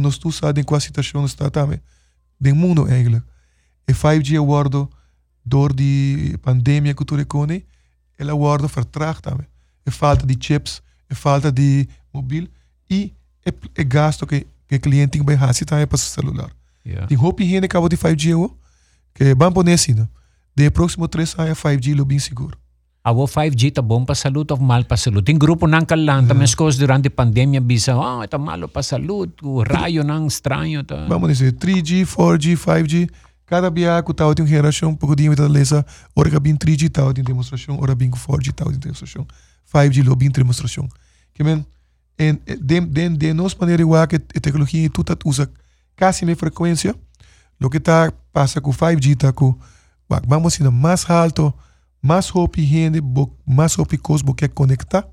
[0.00, 1.80] não está sabendo qual a situação está também.
[2.40, 3.24] Do mundo, eigenlijk.
[3.88, 4.88] E 5G aguardo,
[5.44, 7.64] door die pandemia que tu recone,
[8.18, 9.46] ela aguardo vertraag também.
[9.86, 12.46] E falta de chips, e falta de mobiel,
[12.88, 13.12] e
[13.46, 16.50] e, e gasto que que cliente tem que vai também para celular.
[16.86, 17.08] Yeah.
[17.08, 18.50] Tem roupa higiene cabo de 5G, ó.
[19.12, 20.06] Que vamos poner assim?
[20.54, 22.56] De próximo três anos, 5G lo bem seguro.
[23.02, 25.22] A 5G tá bom para saúde ou mal para saúde.
[25.22, 29.32] Tem grupo nang kalang, também as coisas durante pandemia bisa, ah, tá malo para saúde,
[29.42, 31.06] o raio nang estranho tá.
[31.08, 33.10] vamos dizer, 3G, 4G, 5G,
[33.46, 35.84] cada biaco tal tem uma geração, um pouco de lesa,
[36.14, 39.26] ora bem 3G tal tem demonstração, ora bem 4G tal tem demonstração,
[39.72, 40.86] 5G lo bem demonstração.
[41.32, 41.64] Que men,
[42.20, 45.50] En eh, de, de, de nos maneira igual que a tecnologia tu tá usa
[45.96, 46.94] quase me frequência,
[47.58, 49.56] lo que tá passa com 5G tá com
[50.28, 51.54] vamos ir mais alto,
[52.02, 53.00] mais rápido gente,
[53.46, 55.06] mais rápido coisa que conectar,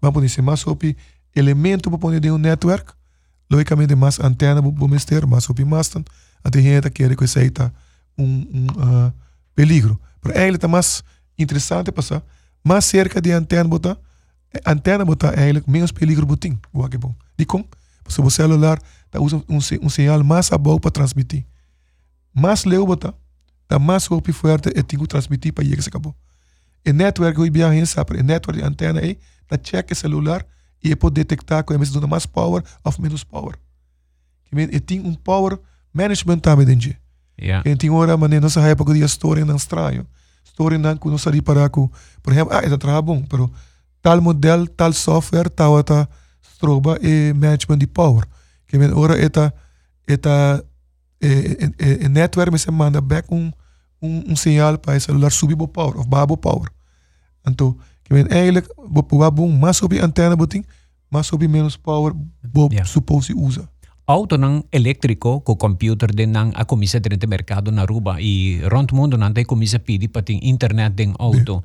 [0.00, 0.96] vamos dizer mais rápido
[1.34, 2.92] elemento para poner de um network,
[3.50, 6.04] logicamente mais antena para mester, mais rápido mastern,
[6.44, 7.72] até gente quer que seja
[8.18, 9.12] um, um uh,
[9.54, 9.98] peligro.
[10.20, 11.02] Pero eigenlijk tá mais
[11.38, 12.22] interessante passar,
[12.64, 13.98] mais cerca de antena botar,
[14.64, 17.14] antena botar eigenlijk menos peligro botin, o que bom.
[17.36, 17.46] De?
[18.08, 18.78] Se o celular
[19.10, 21.44] tá usa um, um sinal mais bom para transmitir.
[22.34, 23.14] Mais leu botar,
[23.72, 26.14] tá mais rápido forte e que transmitir para que se acabou.
[26.84, 30.44] E network que eu ia sabe, e network de antena aí, tá check celular
[30.82, 33.56] e pode detectar que é mais mais power ou menos power.
[34.52, 35.58] E tem um power
[35.94, 36.94] management também dentro.
[37.40, 37.68] Yeah.
[37.68, 40.06] En tem hora, mas nessa época de história não estranho.
[40.44, 41.88] História não que não sabia para com,
[42.22, 43.50] por exemplo, ah, é trabalho bom, pero
[44.02, 46.08] tal modelo, tal software, tal ata
[46.54, 48.26] stroba e management de power.
[48.66, 49.52] Que men ora eta
[50.06, 50.62] eta
[51.20, 53.50] e, e, e network me se manda back um
[54.02, 56.68] um, um sinal para o celular subir o power of babo power.
[57.46, 60.64] Então, que men eigenlijk bo bom mais sobre antena boting,
[61.10, 62.12] mais sobre menos power
[62.42, 62.84] bo Yeah.
[62.84, 63.68] supose usa.
[64.04, 68.60] auto ng elektriko ko computer din ng a komisa din te merkado na ruba i
[68.66, 71.62] rond mundo nante komisa pidi pating internet ding auto.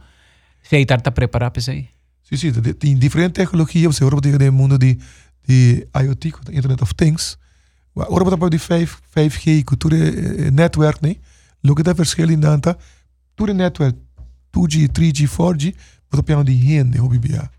[0.61, 1.89] Sei tarta prepara pa sei.
[2.23, 4.99] Sim, sim, de- tem diferente tecnologia, você agora tem mundo de,
[5.47, 7.37] de IoT, com Internet of Things.
[7.95, 11.15] Você pode de 5, 5G, com tudo é network, né?
[12.39, 12.77] Danta.
[13.35, 13.97] Tudo network,
[14.53, 15.75] 2G, 3G, 4G,
[16.09, 17.49] você piano de rende, hobby bia.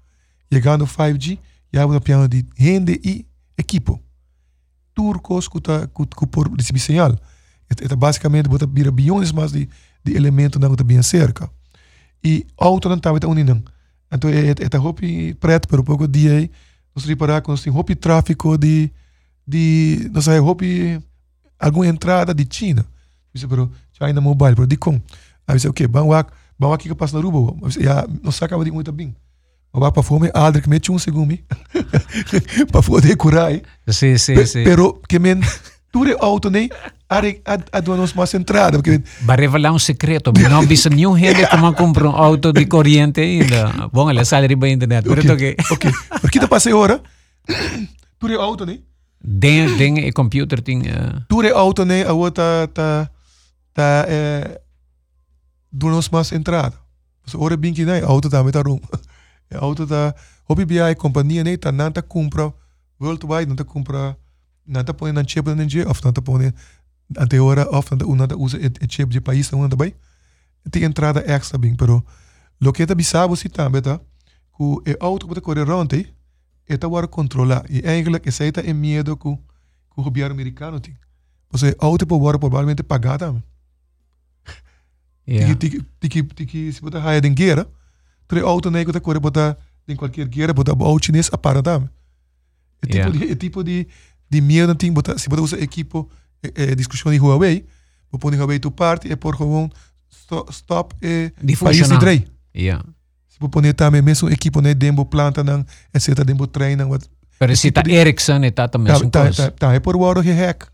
[0.52, 1.38] Chegando 5G,
[1.72, 4.00] já você piano de rende e equipo.
[4.94, 5.60] Turcos, com
[5.92, 7.16] com por receber sinal.
[7.70, 9.68] É basicamente você vira bilhões mais de
[10.04, 11.50] de elementos não que bem cerca.
[12.24, 13.62] E auto não tá unindo.
[14.10, 16.50] Então, é, é, é hopi preto, pero pouco dia
[16.94, 18.90] nós reparar que nós temos hopi tráfico de,
[19.46, 21.00] de, nós temos hopi
[21.58, 22.84] alguma entrada de China.
[23.34, 25.00] Isso, pero China Mobile, pero de com.
[25.46, 26.26] Aí você, ok, vamos lá,
[26.58, 29.14] vamos aqui que passa na rua, já, nós acaba de muito bem.
[29.72, 31.38] Mas para fome, Aldrich mete um segundo,
[32.72, 33.62] para poder curar aí.
[33.87, 34.64] Sì, sì, Pe- sì.
[34.64, 35.40] Pero, que men,
[35.92, 36.68] tudo auto, né,
[37.08, 40.32] a, a, a donos mais entrada, porque Va a revelar un secreto.
[40.32, 44.46] No bisa new gente como compra un auto di corriente y la ponga la sale
[44.46, 45.06] riba internet.
[45.06, 45.54] Ok, okay.
[45.54, 45.92] que ok.
[46.20, 47.00] Porque tá passei hora,
[48.18, 48.80] tudo auto, né?
[49.20, 53.11] den den e computer ting uh, Ture auto ne a outra tá
[53.78, 54.60] tá é
[55.70, 56.76] do nos mais entrada.
[57.26, 58.80] So ora que né, auto tá meta room.
[59.54, 60.14] Auto tá
[60.44, 62.52] hobby BI companhia ne tá nanta compra
[63.00, 64.16] worldwide nanta compra
[64.66, 66.52] nanta põe na chip na je of nanta põe
[67.16, 69.94] até hora of nanta nanta usa e chip de país não anda bem.
[70.70, 72.04] Tem entrada extra bem, pero
[72.60, 74.00] lo que tá bisabo si tá beta
[74.50, 76.12] ku e auto tá correr ronde
[76.68, 79.38] e tá war controlar e eigenlijk é tá em medo ku
[79.88, 80.94] ku governo americano tem.
[81.50, 83.32] Você auto por provavelmente pagada.
[85.28, 85.54] Yeah.
[85.56, 87.66] Tiki tiki tiki se botar raia den guerra,
[88.26, 91.80] tre auto nego tá correr botar em qualquer guerra botar auto chinês a para tá.
[92.82, 93.18] É tipo Yeah.
[93.18, 93.86] de é tipo de
[94.30, 96.08] de medo tem botar se botar usa equipo
[96.42, 97.64] é, é, discussão de Huawei,
[98.10, 99.70] vou pôr Huawei tu parte é por gewoon
[100.10, 102.24] stop, stop e Di país de drei.
[102.54, 102.84] yeah.
[103.28, 105.64] Se vou pôr também mesmo equipo né dembo planta não,
[105.94, 107.06] etc dembo treina, what
[107.38, 109.50] Pero tipo de- Ericsson tata tá mesmo tá coisa.
[109.52, 110.66] tá tá é por war que hack.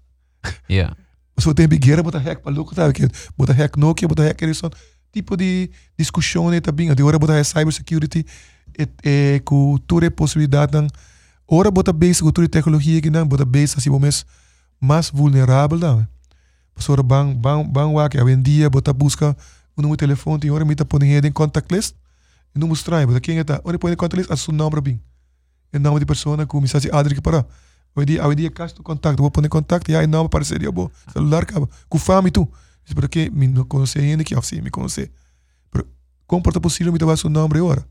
[0.69, 0.97] Yeah.
[1.37, 2.93] Você tem bigueira, bota hack para louco, sabe?
[2.93, 4.71] Que bota hack Nokia, bota hack Ericsson.
[5.13, 6.93] Tipo de discussão né, também.
[6.95, 8.25] De hora bota cybersecurity,
[8.79, 10.73] é, é, com toda possibilidade.
[10.73, 10.87] Não.
[11.47, 14.25] Ora bota base com toda a tecnologia que não, bota base assim, mais,
[14.81, 15.79] mais vulnerável.
[15.79, 16.07] Não.
[16.75, 19.37] Mas ora bang, bang, bang, wak, hoje em dia, bota busca
[19.77, 21.95] o número de telefone, tem hora, mita põe em contact list.
[22.55, 23.61] E não mostrar, bota quem é tá.
[23.65, 25.01] Ora põe em contact list, a seu nome bem.
[25.73, 27.45] O nome de pessoa, com mensagem Adri que para.
[27.97, 30.91] Hoje dia, hoje dia, caso contato, vou pôr em contato, e aí não apareceria, bom,
[31.13, 31.69] celular, acaba.
[31.89, 32.49] Com fama e tu.
[32.85, 35.11] Isso porque me não conhece ainda, que assim, me conhece.
[35.71, 35.87] Pero,
[36.27, 37.87] como porta possível, me dar seu nome agora?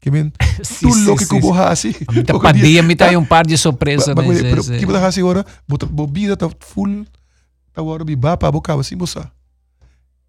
[0.00, 1.36] Que men, tu Sim, louco sim, que sim.
[1.36, 1.92] eu vou assim.
[2.26, 4.42] Ta padia mi tayo un par de sorpresa Mas, nesse.
[4.42, 7.06] pero, que vou assim agora, bota, bobida, tá full,
[7.72, 9.30] tá agora, biba, para boca, assim, moça.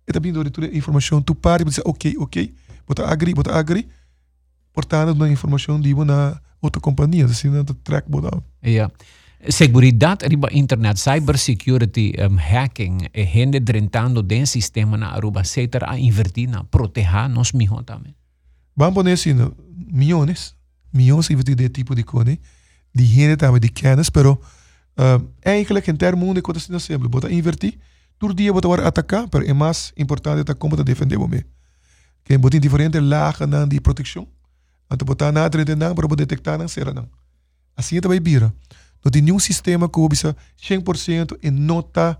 [0.08, 2.54] E também, toda a informação, tu para e diz, ok, ok,
[2.88, 3.90] bota agri, bota agri,
[4.72, 8.42] portanto, na informação, digo, na outra companhia, assim, na track, bota.
[8.64, 8.92] Ja.
[9.50, 15.98] Seguridad riba internet, cybersecurity, um, hacking, e gente drentando den sistema na aruba, seter a
[15.98, 18.16] invertir na proteger nos mijo também.
[18.76, 19.36] Vamos poner assim,
[19.76, 20.56] milhões,
[20.92, 22.38] milhões de de tipo de coisa,
[22.94, 24.42] de gente também de kennis, pero
[24.98, 27.78] uh, eigenlijk em termos mundo coisa assim simples, bota invertir,
[28.18, 31.46] todo dia bota atacar, pero é mais importante é como te defender você.
[32.26, 34.28] Que bota em diferentes lagen dan die proteção.
[34.92, 37.08] Então botar na trente não para detectar não será não.
[37.76, 38.54] Assim também bira.
[39.04, 42.20] Não tem nenhum sistema que bisa 100% e nota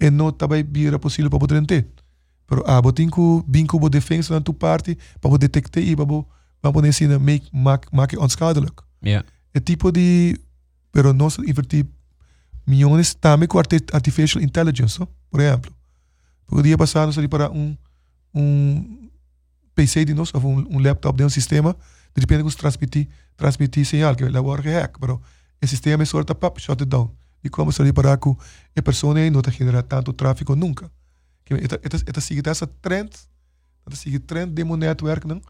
[0.00, 1.86] e nota vai bira possível para poder ter.
[2.46, 6.06] Pero ah, botin ku binko bo defensa na tu parte para poder detectar e para
[6.62, 8.82] para poder assim make make make onschadelijk.
[9.02, 9.24] Ja.
[9.54, 10.38] É tipo de
[10.92, 11.86] pero nós invertir
[12.66, 15.06] milhões também com arti- artificial intelligence, no?
[15.30, 15.72] por exemplo.
[16.46, 17.76] Porque dia passado nós ali para um
[18.34, 19.08] um
[19.74, 21.74] PC de nós, ou um, um laptop de um sistema,
[22.16, 25.20] de repente nós transmitir transmitir sinal que lá vai hack, pero
[25.62, 27.10] o sistema é sorta pap shut it down.
[27.44, 28.30] E como se para que
[28.76, 30.90] a pessoa não está generar tanto tráfego nunca.
[31.44, 33.10] Que esta esta esta sigue essa trend,
[33.86, 35.40] esta sigue trend demo network não,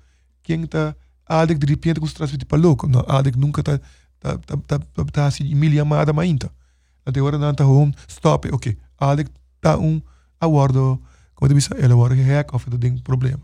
[0.43, 3.79] quem está algo de repente nós transmitir para louco, não, algo nunca está
[4.19, 6.51] tá tá tá tá tá assim mil chamada mais ainda.
[7.05, 8.77] Até agora não está home stop, ok.
[8.99, 10.03] Algo tá um
[10.41, 11.01] aguardo
[11.37, 13.43] como diz ela agora hack of the ding problema.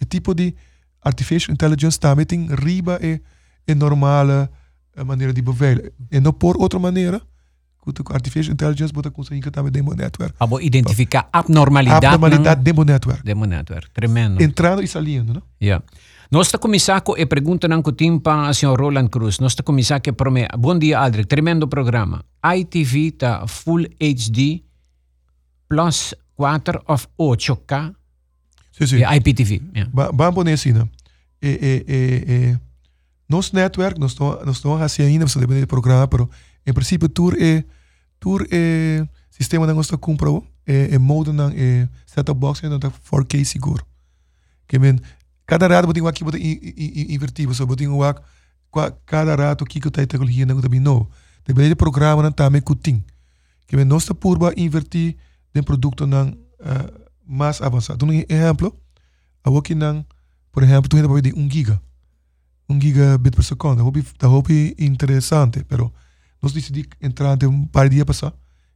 [0.00, 0.54] O tipo de
[1.02, 3.20] artificial intelligence também tem riba e
[3.66, 4.48] e normale
[4.94, 5.90] eh, maneira de beveiligen.
[6.10, 7.20] E não por outra maneira,
[7.82, 10.34] que artificial intelligence bota conseguir também demo network.
[10.40, 12.06] Abo identificar abnormalidade.
[12.06, 13.22] Abnormalidade demo network.
[13.22, 13.90] Demo network.
[13.90, 14.42] Tremendo.
[14.42, 15.42] Entrando e saindo, não?
[15.60, 15.82] Ja.
[16.30, 19.38] Nós está começar com a pergunta não que para o senhor Roland Cruz.
[19.38, 20.48] Nós está começar que prome.
[20.58, 21.28] Bom dia, Aldrich.
[21.28, 22.24] Tremendo programa.
[22.44, 24.62] ITV está Full HD
[25.68, 27.94] plus 4 of 8K.
[28.76, 28.96] Sim, sim.
[28.98, 29.62] Ja, IPTV.
[29.74, 29.88] Ja.
[29.92, 30.86] Ba- Vamos poner assim, né?
[31.42, 32.58] E, e, e, e,
[33.28, 36.30] nosso network, nós estamos nós assim ainda, você depende do programa, pero
[36.66, 37.64] em princípio, tur é
[38.20, 42.90] tur é sistema que nós comprando, é, é modo é set-top box e não está
[42.90, 43.84] 4K seguro.
[44.66, 44.98] Que men,
[45.46, 46.58] cada rato botinho aqui botinho
[47.10, 48.22] invertido, so botinho aqui
[49.06, 51.08] cada rato aqui que tem tecnologia não também não.
[51.46, 53.02] Depende do programa não também cutim.
[53.66, 55.16] Que men, nós estamos por invertir
[55.54, 58.06] em produto não uh, mais avançado.
[58.06, 58.74] Um exemplo,
[59.44, 60.04] aqui não
[60.56, 61.78] por exemplo, tu ainda de 1 giga.
[62.66, 63.92] 1 gigabit por segundo.
[64.18, 65.92] Da hobby interessante, pero
[66.40, 68.32] nós decidimos entrar de um par de dias passar,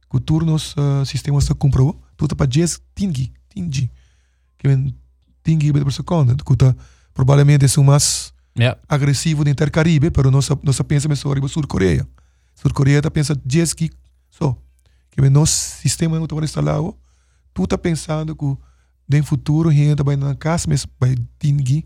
[0.07, 3.89] que o turno uh, sistema está comprou, tudo para 10 tingi, tingi.
[4.59, 4.95] Que vem
[5.43, 6.75] 10 gigabit por segundo, que tá
[7.15, 8.31] provavelmente é o mais
[8.87, 12.07] agressivo de Intercaribe, pero nós nós pensa mais sobre Sul Coreia.
[12.53, 13.91] Sul Coreia está pensa 10 gig
[14.29, 14.55] só.
[15.09, 16.95] Que vem nosso sistema não está instalado,
[17.53, 21.83] tu está pensando que no futuro a gente vai na casa, mas vai ter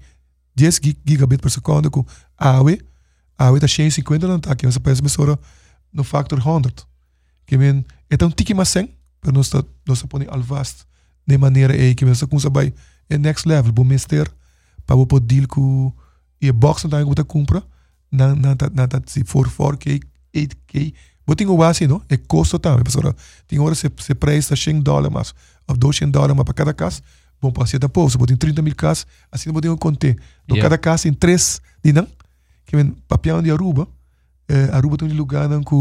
[0.55, 2.05] 10 gig- gigabit por segundo com
[2.37, 2.81] AWE.
[3.37, 5.39] AWE está 150 não está, que você pensa mais
[5.91, 6.61] no factor 100.
[7.45, 8.89] Que vem, é um tique mais 100,
[9.23, 10.85] mas nós está nós está pondo alvast
[11.27, 12.73] de maneira aí que você consegue vai
[13.09, 14.31] é next level, bom mister,
[14.85, 15.91] para você poder com
[16.41, 17.63] e a box não que você compra,
[18.11, 20.01] não tá não tá se for 4K,
[20.35, 20.93] 8K,
[21.25, 22.01] você tem o assim, não?
[22.09, 23.13] É custo também, pessoal.
[23.47, 25.35] Tem hora se se preço 100 dólares mais, ou
[25.73, 27.01] 200 dólares mais para cada casa.
[27.41, 30.15] Bom, para ser da povo, você tem 30 mil casas, assim não pode conter.
[30.47, 30.63] No Yeah.
[30.63, 32.07] cada casa em três, não?
[32.65, 33.87] Que vem papel de Aruba,
[34.47, 35.75] eh, Aruba tem um lugar não que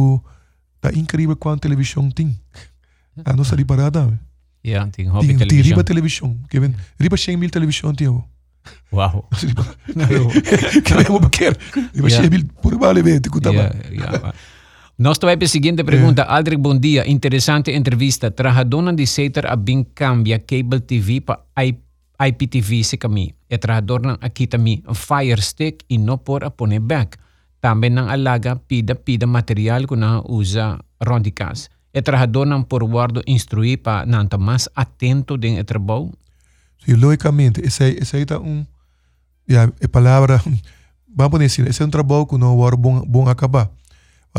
[0.81, 2.39] tá incrível quanto televisão tem.
[3.25, 4.19] A nossa riparada, né?
[4.65, 8.09] Ja, tem hobby tem, tem riba televisão, que vem riba 100 mil televisão tem.
[8.93, 9.29] Uau.
[10.85, 11.57] que vem uma quer.
[11.95, 12.29] Riba Yeah.
[12.29, 13.31] 100 mil por vale bem, te
[14.97, 16.23] Nós também a seguinte pergunta.
[16.23, 17.03] Aldrich, bom dia.
[17.11, 18.31] Interessante entrevista.
[18.31, 21.43] Trajadona de Seiter a bem cambia cable TV para
[22.21, 23.35] IPTV se kami.
[23.51, 27.19] E trajador aqui também Fire Stick e não por a poner back.
[27.61, 31.69] Também não alaga pida pida material que não usa rondicas.
[31.93, 36.13] E trajador não por guardo instruir para não estar mais atento de trabalho.
[36.85, 38.67] Sí, lógicamente, ese, ese está un,
[39.49, 40.43] ya, é palavra,
[41.09, 43.71] vamos dizer, esse é um trabalho que não vai bom, bom acabar.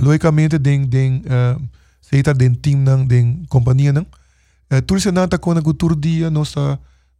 [0.02, 1.62] Logicamente, den, den, uh,
[2.02, 5.74] se está den team, não, den companhia, não, uh, tudo isso não está com o
[5.74, 6.54] todo dia, nós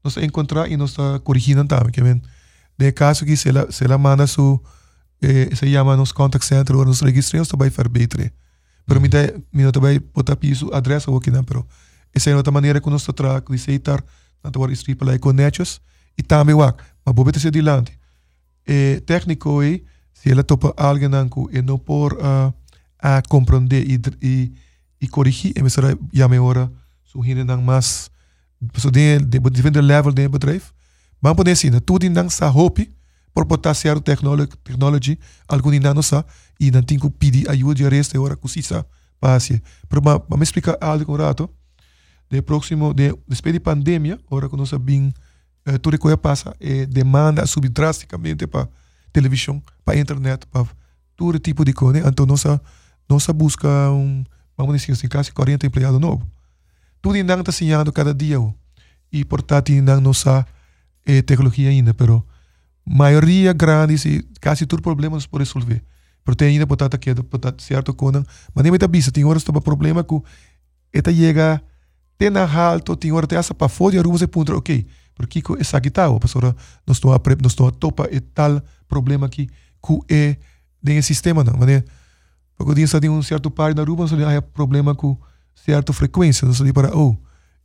[0.04, 2.22] nós está encontrar e nós está corrigindo também, que vem,
[2.78, 4.62] de caso que se ela, se ela manda su,
[5.20, 8.32] eh, se chama nos contact center ou nos registramos, também verbetere.
[8.86, 9.06] Pero mm.
[9.06, 9.44] -hmm.
[9.52, 11.66] mi não também botar piso adressa ou aqui não, pero
[12.14, 14.00] essa é outra maneira que nós tra, que se está
[14.42, 15.82] tanto war strip lá com netjes
[16.18, 17.98] e também wak mas bobeta se dilante
[18.68, 22.54] e técnico aí se ela topa alguém nanco e não por uh,
[23.00, 24.54] a compreender e e,
[25.02, 25.54] e corrigir.
[25.56, 26.72] E será já me hora
[27.04, 28.10] surgindo nang mas
[28.78, 30.72] so de de diferente level de bedrijf
[31.22, 32.90] vamos poder assim tudo nang sa hope
[33.34, 36.26] por botar certo technology technology algum não sa
[36.60, 38.62] e não tem que pedir ajuda de resto hora que se
[39.20, 39.62] passe.
[39.90, 41.50] Pero mas me explicar algo um rato.
[42.30, 45.14] De próximo, de, después de pandemia, ahora que nós sabemos,
[45.66, 48.68] eh, tudo que passa, eh, demanda subir drasticamente para
[49.14, 50.66] televisão, para internet, para
[51.16, 52.00] todo tipo de coisa.
[52.08, 52.44] Então, nós,
[53.10, 54.24] nós busca um,
[54.58, 56.28] vamos dizer assim, quase 40 empregados novos.
[57.02, 58.40] Tudo ainda está ensinando cada dia.
[58.40, 58.54] oh.
[59.12, 60.48] E, portanto, ainda não sabe
[61.06, 62.26] eh, tecnologia ainda, pero
[62.86, 65.84] maioria grande, quase todo problema nós podemos resolver.
[66.26, 70.20] proteína potata que potata certo conan mas nem muita bisa tem horas que problema que
[70.92, 71.62] eta chega
[72.18, 75.42] te na alto tem hora te asa para fora e rumo se punta ok porque
[75.42, 76.08] que essa aqui tá
[76.86, 80.38] nós estou a prep nós estou a topa e tal problema que que é
[80.82, 81.84] dentro sistema não mas
[82.58, 85.18] porque dia tem um certo par na rumo só há problema com
[85.54, 87.16] certa frequência nós para oh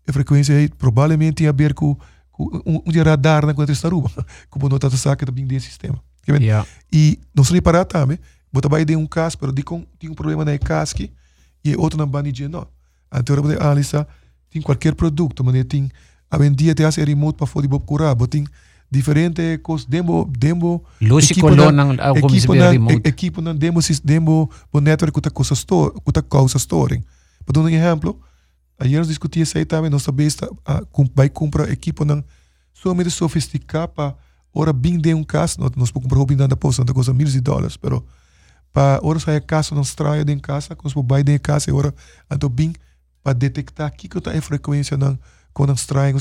[0.08, 1.96] a frequência aí provavelmente tem a ver com
[2.38, 4.10] um, um radar na quanto está rumo
[4.50, 6.02] como não está saca também dentro sistema.
[6.28, 6.66] Yeah.
[6.92, 8.18] e não se para também
[8.52, 11.10] bota vai de um caso com tem um problema na casque
[11.64, 12.66] e outro na banija não
[13.12, 14.06] então eu vou analisar
[14.48, 15.90] tem qualquer produto mas tem
[16.30, 17.84] a vendia te hace remote para fora de bob
[18.18, 18.46] mas tem
[18.90, 23.00] diferente coisas demo demo Lucy equipo Colon na- ang ah, como equipo na remote.
[23.08, 27.02] equipo na demo sis demo bo network kuta coisa store kuta causa storing
[27.46, 28.18] para dar um exemplo
[28.78, 30.36] ayer nós discutia isso aí também nós sabemos
[30.66, 30.82] a
[31.14, 32.24] vai comprar equipo não
[32.74, 34.14] somente sofisticado para
[34.52, 37.28] ora bem de um caso nós nós podemos comprar roupa da posta da coisa mil
[37.28, 38.04] de dólares pero
[38.72, 41.94] para ora sair caso não extraia de casa nós podemos vai de casa ora
[42.30, 42.72] então bem
[43.22, 44.96] para detectar que que está a frequência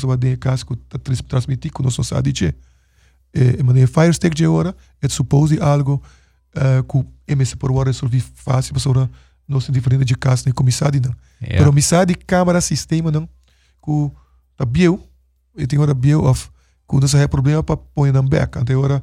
[0.08, 2.54] vai de casa que está transmitir com nosso adiche
[3.34, 6.02] e maneira fire stick de ora é supose algo
[6.56, 9.10] eh, que MS por hora resolver fácil para ora
[9.48, 11.58] não se diferente de casa nem comissado não Yeah.
[11.58, 13.26] pero missade câmara sistema não
[13.82, 14.12] que
[14.58, 15.02] tá bio
[15.56, 16.50] e tem hora bio of
[16.86, 19.02] quando você tem problema para pôr na back até hora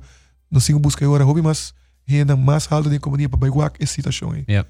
[0.51, 1.73] não se busca hora hobby mas
[2.05, 4.69] renda mais alta de companhia para baiguar essa situação aí Yeah.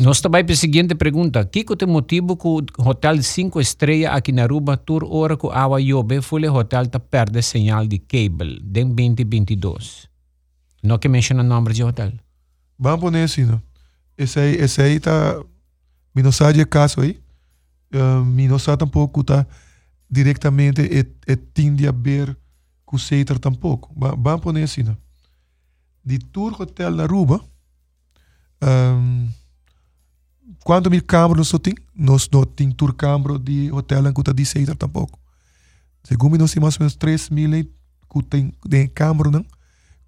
[0.00, 1.44] Nós também para a seguinte pergunta.
[1.44, 5.46] Que que o motivo que o hotel 5 estrelas aqui na Aruba, tur hora que
[5.48, 10.08] awa yobe, foi o hotel tá perde sinal de cable, dem 2022.
[10.82, 12.12] Não que menciona o nome de hotel.
[12.78, 13.60] Vamos poner assim, não?
[14.16, 15.40] Esse aí, esse aí tá.
[16.14, 17.18] Me não sabe de caso aí.
[17.94, 19.46] Uh, me não sabe tampouco tá
[20.10, 22.36] diretamente e, e tende a ver
[22.84, 23.92] com o Seitar tampouco.
[23.96, 24.96] Va- Vamos poner assim, não?
[26.04, 27.40] De Tour Hotel na Aruba,
[28.62, 29.28] um,
[30.62, 31.74] quanto mil câmaras nós tem?
[31.94, 35.18] Nós não tem tour câmara de hotel em que de Seitar tampouco.
[36.02, 39.44] Segundo nós temos mais ou menos 3 mil que tem de câmara, não?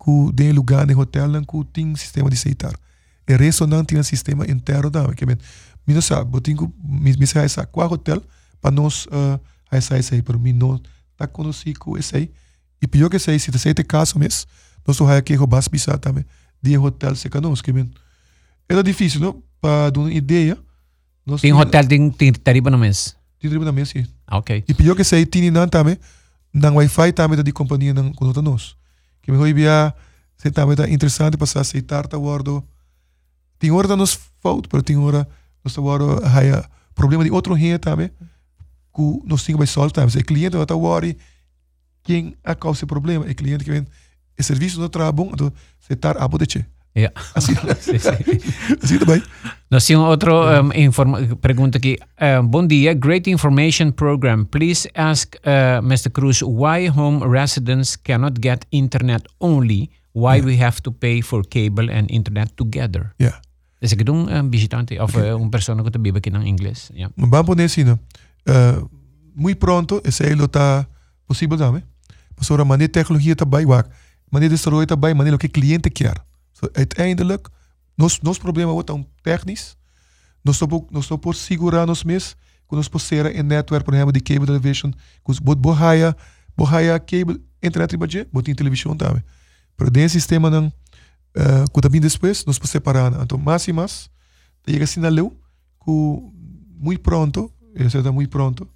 [0.07, 2.75] que tem lugar no hotel que tem sistema de aceitar.
[3.27, 5.37] E resto não tem sistema interno não, que bem.
[5.87, 8.23] Me não sabe, eu tenho me me sai essa qual hotel
[8.61, 9.41] para nós uh,
[9.71, 10.81] essa essa aí, para mim não
[11.17, 12.31] tá conhecido esse aí.
[12.81, 14.49] E pior que esse aí, se você tem caso mesmo,
[14.87, 15.69] nós só aqui roubar as
[16.01, 16.25] também.
[16.63, 17.91] De hotel se canos, que bem.
[18.69, 19.43] Era difícil, não?
[19.61, 20.59] Para dar uma ideia.
[21.25, 23.17] Nós Tem hotel tem tem tarifa no mês.
[23.39, 24.07] Tem tribo na mesa, sim.
[24.27, 24.65] Ah, Ok.
[24.67, 25.99] E pior que esse aí, tinha não também,
[26.53, 28.77] na Wi-Fi também da de companhia não quando nós.
[29.23, 29.95] Que me via,
[30.37, 32.63] se também tá interessante para aceitar tá guardo.
[33.59, 35.27] Tem hora da nos falta, pero tem hora
[35.65, 36.21] nós tá guardo
[36.95, 38.11] problema de outro rei também.
[38.95, 41.17] Que nós temos vai soltar, mas o cliente vai tá worry
[42.07, 43.85] quem a causa o problema, o cliente que vem
[44.39, 46.47] o serviço não trabalha bom, então se tar a poder
[46.97, 47.13] Yeah.
[47.35, 48.09] Assim, Sí, sí.
[48.83, 49.23] assim também.
[49.71, 51.99] Nós temos outra um, pergunta aqui.
[52.17, 54.47] Uh, bom dia, great information program.
[54.47, 56.11] Please ask uh, Mr.
[56.11, 61.91] Cruz why home residents cannot get internet only, why we have to pay for cable
[61.91, 63.13] and internet together.
[63.19, 63.41] Yeah.
[63.79, 66.89] Dus ik doe een visitante of uh, een persoon que te aqui in inglês.
[66.95, 67.13] Yeah.
[67.17, 67.89] Vamos poner assim?
[67.89, 68.89] Uh,
[69.35, 70.87] muito pronto, esse aí está
[71.27, 71.83] possível também.
[72.37, 73.35] Mas agora, maneira tecnologia
[73.67, 73.91] wak.
[74.31, 76.15] Maneira de está bem, maneira que o cliente quer.
[76.73, 77.49] Uiteindelijk,
[77.95, 79.75] nos, nos problema wordt dan technisch.
[80.43, 82.37] Nós estamos nós estamos por segurar nos mesmos,
[82.67, 84.93] quando nós possuímos em network, por exemplo, de cable television,
[85.25, 86.17] os bot borraia,
[86.57, 89.23] borraia cable, internet e budget, bot em televisão também.
[89.77, 93.13] Pero dentro sistema não, uh, que também depois, nós podemos separar.
[93.23, 94.11] Então, mais e mais,
[94.69, 95.37] chega na leu,
[95.85, 95.91] que
[96.79, 98.69] muito pronto, isso está muito pronto,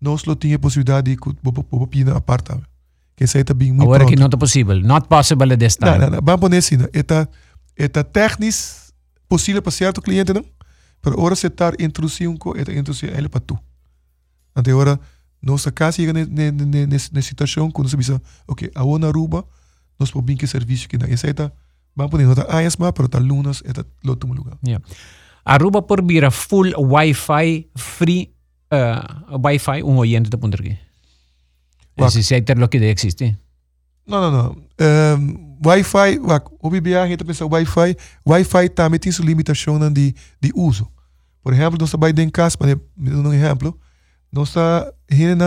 [0.00, 2.52] nós não tínhamos possibilidade de que o pina aparte.
[3.18, 4.10] Que bem muito Agora pronto.
[4.10, 4.80] que não é possível.
[4.80, 5.90] Not possible at this time.
[5.90, 6.20] Não, não, não.
[6.22, 6.86] Vamos poner assim, né?
[6.92, 7.28] Está,
[7.76, 8.56] está técnico
[9.28, 10.44] possível para certo cliente, não?
[11.02, 13.58] Mas agora você está introduzindo, está introduzindo ele para tu.
[14.54, 15.00] Até agora,
[15.42, 19.44] nossa casa chega nessa situação, quando você pensa, ok, a na Aruba,
[19.98, 21.08] nós podemos que serviço que não.
[21.08, 21.50] Esse aí está,
[21.96, 24.56] vamos poner, está AES, mas está lunas, está no último lugar.
[24.64, 24.84] Yeah.
[25.44, 28.30] Aruba por vira full Wi-Fi free
[28.72, 30.87] uh, Wi-Fi um oyente de punter aqui.
[32.06, 33.36] Esse é ter lo que existe.
[34.06, 34.56] Não, não, não.
[35.18, 36.18] Um, Wi-Fi,
[36.60, 37.96] o BBA, a gente pensa Wi-Fi,
[38.26, 40.88] Wi-Fi também tem sua limitação de, de uso.
[41.42, 43.78] Por exemplo, nós trabalhamos em casa, para um exemplo,
[44.32, 45.46] nós não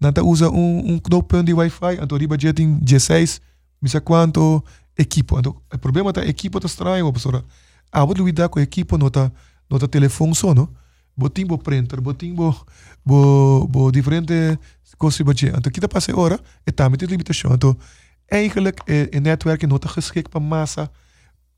[0.00, 3.40] não está usa um, um knoop de Wi-Fi, então riba já tem 16,
[3.80, 4.62] não sei quanto
[4.98, 5.38] equipo.
[5.38, 7.44] Então, o problema é que o equipo está estranho, professora.
[7.90, 9.30] Ah, vou lidar com o equipo, não está
[9.68, 10.68] tá telefone só, não?
[11.16, 12.54] Bo printer, botim bo,
[13.04, 14.58] bo, bo diferente
[14.98, 15.52] coisas baie.
[15.56, 17.52] Então, kita passa hora, e também tem limitação.
[17.54, 17.76] Então,
[18.28, 20.90] eigenlijk, eh, een netwerk not geschikt para massa,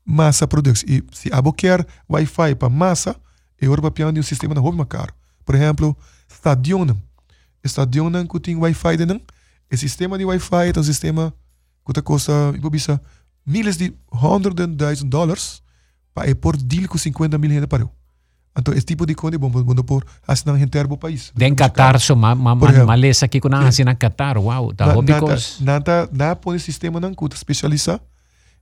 [0.03, 0.89] massa produção.
[0.89, 3.15] E se abo quer Wi-Fi para massa,
[3.59, 5.13] eu vou para um sistema não houve caro.
[5.45, 5.95] Por exemplo,
[6.29, 6.95] estadion.
[7.63, 9.21] Estadion que tem Wi-Fi de
[9.69, 11.33] o sistema de Wi-Fi é um sistema
[11.85, 12.31] que custa,
[12.61, 13.01] eu bisa,
[13.45, 15.61] milhares de hundreds de dólares
[16.13, 17.91] para por deal com 50 mil gente para eu.
[18.57, 21.31] Então, esse tipo de coisa bom, bom por assim não renter o país.
[21.35, 22.65] Den Qatar, so ma ma ma
[23.21, 25.59] aqui com na assim na Qatar, wow, tá hobby cos.
[25.61, 27.99] Nada, nada por sistema não custa especializar,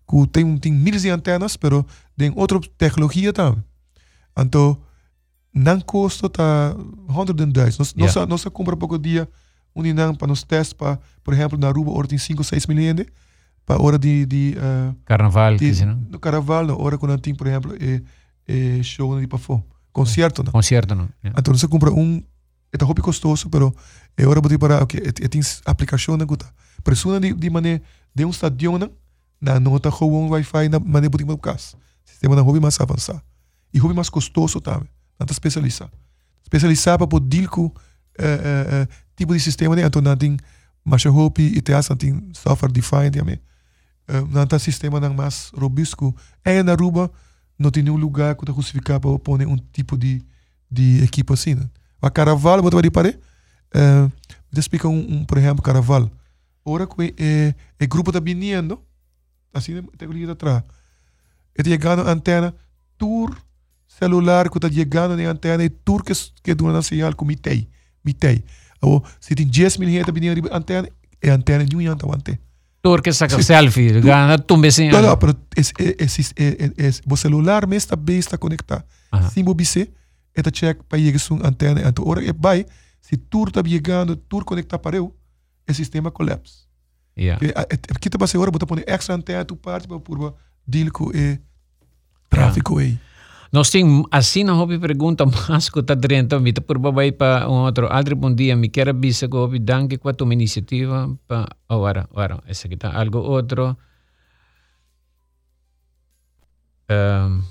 [0.09, 1.85] que tem tem milhares de antenas, pero
[2.17, 3.63] tem outra tecnologia também.
[4.37, 4.77] Então,
[5.53, 6.75] não custa tá
[7.09, 7.77] 110.
[7.77, 8.19] Nós yeah.
[8.25, 9.29] nós nós compra pouco dia
[9.73, 13.07] uninang para nos testes para, por exemplo, na Aruba, tem 5 ou 6 mil ienes,
[13.65, 15.95] para hora de, de uh, carnaval, de, diz, não?
[16.09, 18.01] No carnaval, na hora quando tem, por exemplo, é,
[18.47, 19.37] é show de para
[19.95, 20.51] concerto, não?
[20.51, 21.09] Concerto, não?
[21.23, 21.39] Yeah.
[21.39, 22.21] Então você compra um,
[22.73, 23.73] é hobby custoso, pero
[24.17, 26.45] é hora de para, ok, é, tem aplicação na guta.
[26.83, 27.81] Pressiona de, de maneira
[28.13, 28.91] de um estadião, não?
[29.39, 31.77] Na nota com um Wi-Fi na maneira de para casa.
[32.03, 33.21] Sistema na hobby mais avançado.
[33.73, 34.89] E hobby mais custoso também.
[35.17, 35.89] Não especializar.
[36.43, 39.83] Especializar para poder com uh, uh, uh, tipo de sistema, né?
[39.83, 40.37] Então, não tem
[40.83, 43.39] mais hopi e tem tem software defined, né?
[44.29, 46.13] Não tem sistema não mais robusto.
[46.43, 47.09] É na Aruba,
[47.58, 50.24] não tem nenhum lugar que justificar para pôr um tipo de,
[50.70, 51.56] de equipo assim.
[51.56, 51.70] Né?
[52.01, 53.18] A Caraval, vou te pare.
[53.74, 54.12] Uh,
[54.51, 56.10] me explica um, um, por exemplo, Caraval.
[56.64, 58.82] Ora que é, é grupo da viniendo,
[59.53, 60.64] assim, tem que atrás.
[61.58, 62.53] É chegando antena,
[62.97, 63.36] tour
[63.88, 67.68] celular que está chegando na antena e tour que que dona na señal com mitei,
[68.03, 68.43] mitei.
[68.82, 70.89] Ou se tem 10 mil gente vindo antena,
[71.22, 72.39] é antena nenhum yanta ante.
[72.86, 74.91] Tur que saca selfie, gana tumbe sem.
[74.91, 76.33] Não, não, pero es es es
[76.77, 78.83] es o celular me está bem está conectado.
[79.33, 79.89] Sim, você
[80.36, 82.63] é tá check para ir com antena, então ora é vai,
[83.01, 85.11] se tur está chegando, tur conectar para eu,
[85.67, 86.65] o sistema colapsa.
[87.17, 87.43] Yeah.
[87.89, 90.36] Aqui tá passando agora, botar extra antena tu parte para por
[90.67, 91.11] deal com o
[92.29, 92.91] tráfico aí.
[92.91, 92.99] Nós
[93.64, 97.88] temos, assim na hobby pergunta mas que está dentro, me por babai para um outro.
[97.88, 101.78] Aldri, bom dia, me quero avisar que hobby danke com a tua iniciativa para, oh,
[101.78, 103.78] ora, ora, essa aqui está algo outro.
[106.91, 107.41] Um,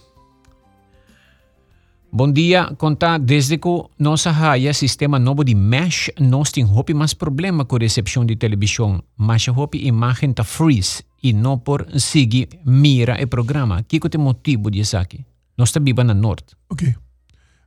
[2.12, 7.64] bom dia, conta desde que nossa raia sistema novo de mesh, nós hobby mais problema
[7.64, 13.26] com recepção de televisão, mas hobby imagem está freeze e não por seguir mira e
[13.26, 13.82] programa.
[13.82, 15.24] Que que o motivo disso aqui?
[15.56, 16.56] Nós estamos vivendo no norte.
[16.70, 16.94] Ok.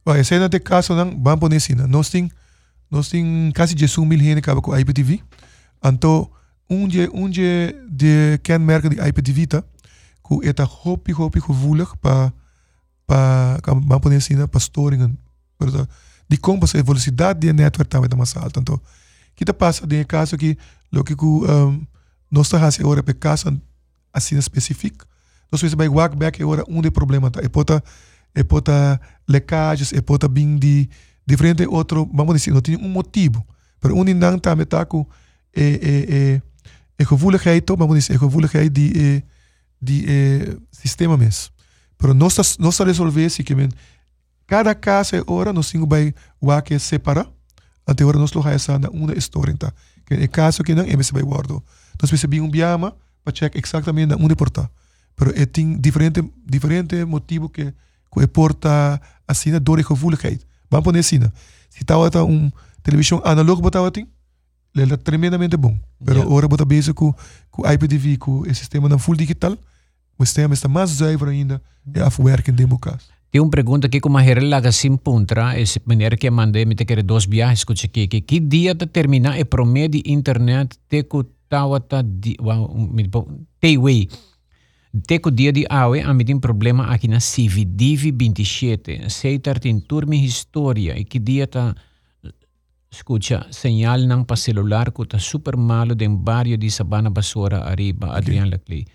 [0.06, 2.32] Well, esse é o caso, não, vamos pôr assim, nós temos
[2.90, 5.22] nós temos quase 18 mil gente que com IPTV.
[5.84, 6.32] Então,
[6.70, 9.64] um dia, um dia de kenmerken de IPTV tá,
[10.26, 10.54] que é
[10.86, 12.32] hopi hopi gevoelig para
[13.06, 15.18] para vamos pôr assim, para storingen.
[16.30, 18.60] De como a velocidade do network também está mais alta.
[18.60, 18.80] Então,
[19.34, 20.58] que está passa de caso que
[20.92, 21.16] lo que
[22.30, 23.62] nós estamos fazendo agora para caso
[24.14, 25.06] assim específico,
[25.52, 27.42] nós vamos vai walk back agora um de problema tá?
[27.44, 27.82] E pode
[28.36, 28.72] e pode
[29.28, 30.90] lecagens e pode vir de
[31.26, 33.46] diferente outro vamos dizer não tem um motivo.
[33.82, 35.08] Mas um não tá metaco
[35.56, 36.42] é é é
[37.00, 39.24] é gevoeligheid vamos dizer é gevoeligheid de é,
[39.82, 41.52] de é, sistema mesmo.
[42.02, 43.56] Mas nós nós resolver se que
[44.46, 47.28] cada caso agora nós temos vai walk separar.
[47.86, 49.72] Até agora nós lo essa uma história tá?
[50.06, 51.64] Que é caso que não é vai guardo
[52.00, 54.70] nós precisamos um biama para check exatamente onde portar
[55.18, 57.74] pero é tem diferente diferente motivo que
[58.14, 60.40] que porta assim a dor e gevoeligheid.
[60.70, 61.20] Vamos pôr assim,
[61.70, 62.52] se estava um
[62.82, 64.08] televisão analógico botava tem,
[64.76, 65.78] ele é tremendamente bom.
[66.00, 66.30] Pero yeah.
[66.30, 67.14] agora bota bezig com
[67.52, 69.58] com IPTV, com o sistema não full digital,
[70.18, 71.62] o sistema está mais zuiver ainda
[71.94, 73.10] e afwerken demo caso.
[73.30, 76.86] Tem uma pergunta aqui como a relaga sem puntra, esse maneira que mandei me te
[76.86, 81.26] querer dois viagens com que que que dia de terminar e promedio internet te que
[81.50, 82.70] tawa ta di wow,
[83.60, 84.08] te way
[85.06, 89.10] Teco dia de aue a tem problema aqui na CV Divi 27.
[89.10, 91.76] Seitar tem turma história e que dia tá
[92.90, 98.08] escuta señal nang pa celular ko ta super malo den barrio de Sabana Basura arriba
[98.08, 98.18] okay.
[98.18, 98.86] Adrian Laclay.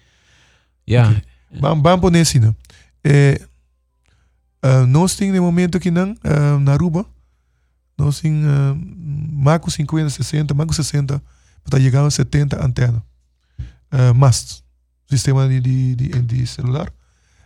[0.86, 1.11] Ja.
[1.11, 1.61] Okay.
[1.61, 2.55] Vamos vamos poner assim, né?
[3.05, 3.38] Eh,
[4.64, 7.05] uh, nós temos no momento que não uh, na Aruba
[7.99, 8.74] nós temos uh,
[9.32, 11.22] Maco 50, 60, Maco 60
[11.62, 13.03] para chegar a 70 antena.
[13.93, 14.61] Uh, masts
[15.16, 16.92] sistema de, de, de, de celular.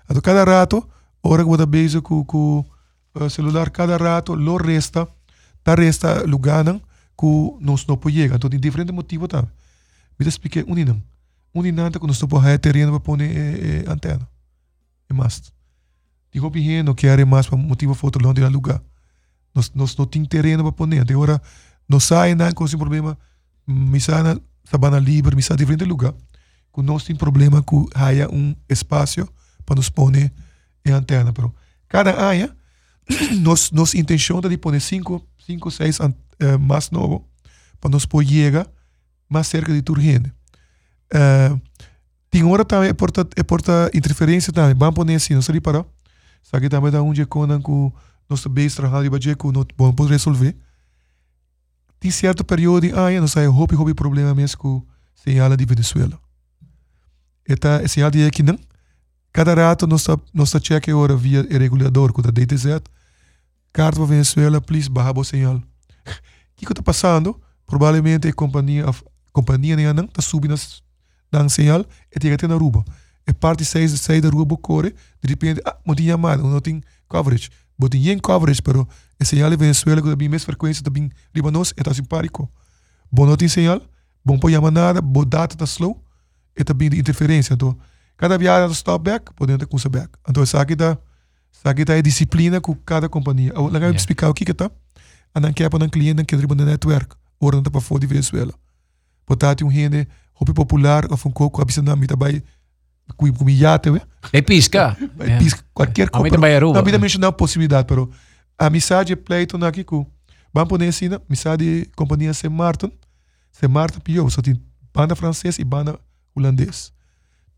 [0.09, 0.87] Então, cada rato,
[1.23, 2.65] hora que você beija com o
[3.15, 5.07] uh, celular, cada rato, lo resta,
[5.65, 8.37] tá resta lugar que nós não podemos chegar.
[8.37, 9.51] Então, tem diferentes motivos também.
[10.19, 11.03] Me expliquei um não.
[11.55, 14.29] Um não que nós não podemos terreno para pôr eh, eh, antena.
[15.09, 15.53] É mais.
[16.33, 16.51] Digo
[16.85, 18.81] não quero mais para motivo foto longe do lugar.
[19.55, 20.93] Nós, nós não temos terreno para pôr.
[20.93, 21.43] Então, agora,
[21.89, 23.19] não sai nada com esse problema.
[23.67, 26.15] Me sai na sabana livre, me sai diferente lugar
[26.77, 29.27] que nós temos problema que haya um espaço
[29.65, 30.31] para nos poner
[30.85, 31.33] em antena.
[31.33, 31.55] Pero
[31.89, 32.55] cada ano,
[33.41, 36.13] nos, nos intenção de poner cinco, cinco seis uh,
[36.61, 37.27] mais novo
[37.81, 38.67] para nos poder chegar
[39.27, 40.31] mais cerca de Turgene.
[41.15, 41.59] Uh,
[42.31, 44.75] tem hora também é porta, é porta interferência também.
[44.75, 45.91] Vamos poner assim, não se reparou?
[46.43, 47.39] Sabe também da onde é que
[48.29, 50.55] nosso base trabalho de que não pode resolver.
[51.99, 54.83] Tem certo período, ah, não sei, houve houve problema mesmo com
[55.15, 56.26] señal de Venezuela.
[57.49, 58.59] Eta é señal de que não.
[59.33, 62.83] Cada rato nós nós cheque ora via regulador com a DTZ.
[63.73, 65.63] Carta para Venezuela, please, barra a señal.
[66.57, 67.39] O que está passando?
[67.67, 68.95] Provavelmente a companhia, a
[69.31, 70.55] companhia nem não está subindo
[71.31, 72.83] na señal e que ter na ruba.
[73.27, 76.81] E parte 6 sai da ruba corre, de repente, ah, não tem chamada, não tem
[77.09, 77.51] coverage.
[77.79, 78.89] Não tem coverage, pero
[79.21, 81.11] a señal de Venezuela que tem mais frequência também
[81.53, 82.51] nós, é simpático.
[83.13, 83.83] Bom não tem señal,
[84.25, 86.03] bom para chamar nada, bom data está slow,
[86.65, 87.55] também de interferência.
[87.55, 87.77] Então,
[88.17, 90.11] cada viagem stop back, podemos ter com back.
[90.29, 90.97] Então, essa aqui dá,
[91.55, 93.53] essa aqui dá disciplina com cada companhia.
[93.55, 93.97] Eu vou yeah.
[93.97, 94.71] explicar o que que tá.
[95.35, 98.07] Andan quer para um cliente que driba no network, ora não tá para fora de
[98.07, 98.55] Venezuela.
[99.27, 102.43] Portanto, um rende, roupa popular, ou um coco, abisando na mita, vai
[103.17, 104.01] com com iate, we.
[104.33, 104.97] É pisca.
[105.19, 106.35] É pisca qualquer coisa.
[106.35, 108.11] Também é Não vida mencionar possibilidade, pero
[108.59, 110.07] a missade é pleito aqui com.
[110.53, 112.91] Vamos poner assim, missade companhia Saint Martin.
[113.53, 114.61] Saint Martin pior, só tem
[114.93, 116.01] banda francês e banda
[116.37, 116.93] holandês.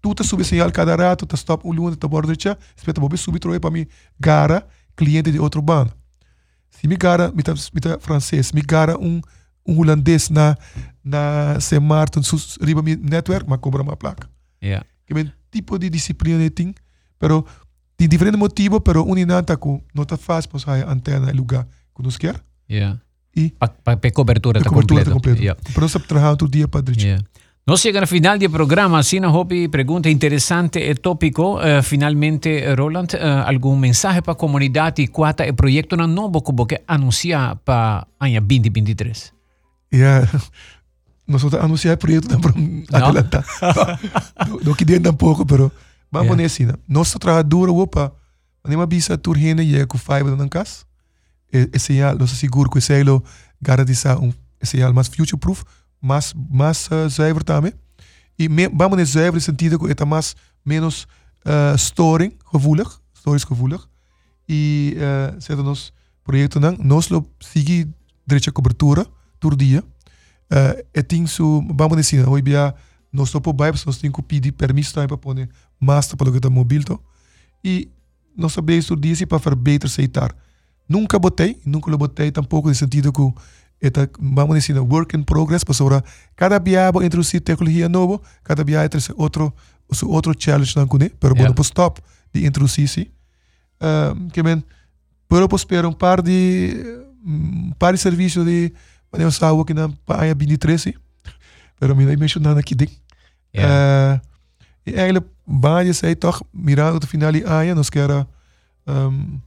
[0.01, 3.17] Tu tá subindo señal cada rato, tá stop um lunes, tá bordo de espeta bobe
[3.17, 3.87] subir troe para mim
[4.19, 5.93] gara cliente de outro banda.
[6.71, 9.21] Se me gara, me tá, me tá francês, me gara um
[9.67, 10.57] um holandês na
[11.05, 12.21] na Saint Martin,
[12.63, 14.29] riba mi network, mas cobra uma placa.
[14.63, 14.87] Yeah.
[15.07, 16.75] Que bem tipo de disciplina tem,
[17.19, 17.45] pero
[17.97, 22.17] tem diferente motivo, pero uninanta com não tá fácil para sair antena lugar que nós
[22.17, 22.41] quer.
[22.71, 23.01] Yeah.
[23.35, 25.07] E para pa, pa cobertura tá completa.
[25.07, 25.41] Tá completa.
[25.41, 25.61] Yeah.
[25.65, 27.25] Pero nós trabalhamos todo dia para yeah.
[27.69, 31.59] Nós chegamos ao final do programa, assim, na Hopi pergunta interessante e tópico.
[31.59, 36.51] Uh, finalmente, Roland, uh, algum mensagem para a comunidade quanto ao projeto na novo que
[36.51, 39.35] você anuncia para ano 2023?
[39.93, 40.27] Yeah.
[41.27, 42.55] nosotros anunciar el proyecto para
[42.91, 43.45] adelantar.
[44.49, 45.71] No, no quería tampoco, pero
[46.11, 46.29] vamos yeah.
[46.31, 46.73] poner assim, né?
[46.89, 47.91] Nosso trabalho duro,
[48.89, 50.87] bisa turhene e com fiber na casa.
[51.53, 53.23] Esse é nosso seguro que esse lo
[53.61, 55.65] garantizar um esse é mais future proof,
[56.01, 57.73] mais mais uh, zuiver também.
[58.39, 61.07] E me, vamos nesse no sentido que é mais menos
[61.45, 63.81] uh, storing gevoelig, storage gevoelig.
[64.49, 65.93] E uh, certo nos
[66.25, 67.89] projeto não, nós lo sigue
[68.27, 69.07] direita cobertura
[69.41, 69.83] todo dia.
[70.51, 72.75] Uh, e tem su, vamos dizer, hoje dia
[73.13, 75.49] nós estamos para nós temos que pedir permisso também para pôr
[75.81, 77.01] masta para o que está móvel
[77.65, 77.89] e
[78.37, 80.35] nós sabemos tudo isso para fazer aceitar.
[80.89, 83.21] Nunca botei, nunca lo botei tampouco no sentido que
[83.81, 86.05] eta, vamos dizer, work in progress, para agora
[86.35, 89.53] cada dia vou introduzir tecnologia nova, cada dia tem outro
[90.05, 91.53] outro challenge não com pero yeah.
[91.53, 92.01] bueno, stop
[92.33, 93.11] de introduzir se
[93.81, 94.63] uh, que men,
[95.29, 98.73] pero pues espero um par de um par de serviços de
[99.13, 100.93] eu saio aqui na Paia 23,
[101.81, 102.95] pero me mencionando aqui dentro.
[103.55, 104.21] Yeah.
[104.23, 104.29] Uh,
[104.87, 108.27] e eigenlijk baie sei toch mirando o final de ano nós quero
[108.87, 109.41] um,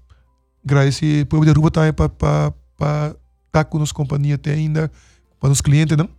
[0.65, 3.15] agradecer por de ruba também para para
[3.51, 4.91] estar com as companhias tem ainda
[5.39, 6.09] para os clientes não?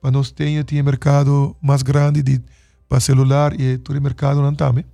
[0.00, 2.40] Para nós ter tem mercado mais grande de
[2.88, 4.84] para celular e todo mercado não também.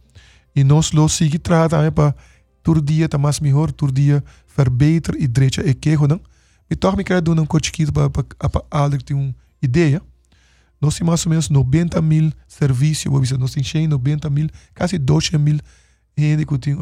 [0.55, 2.15] E nós lo seguir também para
[2.63, 4.23] todo dia tá mais melhor todo dia
[4.57, 6.21] verbeter e direita e que não?
[6.69, 8.27] Me torna me quero dar um cotiquito para para
[8.71, 10.03] alguém ter uma ideia.
[10.81, 14.99] Nós temos mais ou menos 90 mil serviços, vou dizer, nós temos 90 mil, quase
[14.99, 15.59] 12 mil
[16.19, 16.77] gente que tem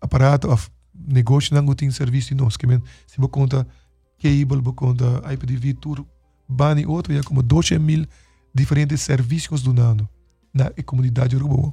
[0.00, 0.48] aparato,
[0.94, 2.66] negócio, não tem serviço nós, que
[3.06, 3.66] se você conta
[4.18, 6.06] cable, você conta IPTV, tudo,
[6.48, 8.06] bani outro, é como 12 mil
[8.54, 10.08] diferentes serviços do nano
[10.52, 11.72] na comunidade urbana.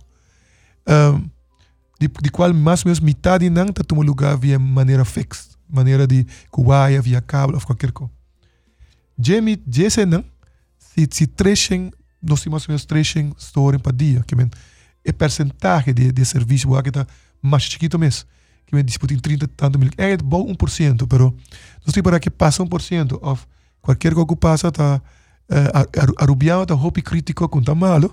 [0.87, 1.29] Um,
[1.99, 6.05] de, de qual mais ou menos metade não está tomando lugar via maneira fixa, maneira
[6.05, 8.11] de cuaia, via cabo, ou qualquer coisa.
[9.17, 10.23] Jemi, Jesse não,
[10.77, 11.91] se, se trecem,
[12.21, 14.35] nós temos mais ou menos trecem story para dia, que
[15.05, 17.07] é percentagem de, de serviço que está
[17.41, 18.27] mais chiquito mesmo,
[18.65, 21.35] que men disputa em 30 tanto mil, é bom 1%, pero
[21.85, 23.45] nós temos para que passa 1%, of
[23.81, 25.01] qualquer coisa que passa, tá,
[25.49, 28.11] uh, arubiado, está roupa crítico com tá malo,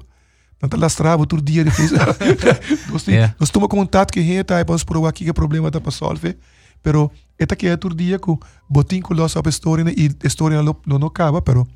[0.61, 1.91] não lastrava todo dia depois.
[2.91, 3.35] nós, yeah.
[3.41, 6.39] nós tomamos contato com a gente, aí vamos provar aqui que problema está para resolver,
[6.83, 8.39] pero esta que é todo dia com
[8.69, 11.67] botim com nossa história e a história não, não acaba, pero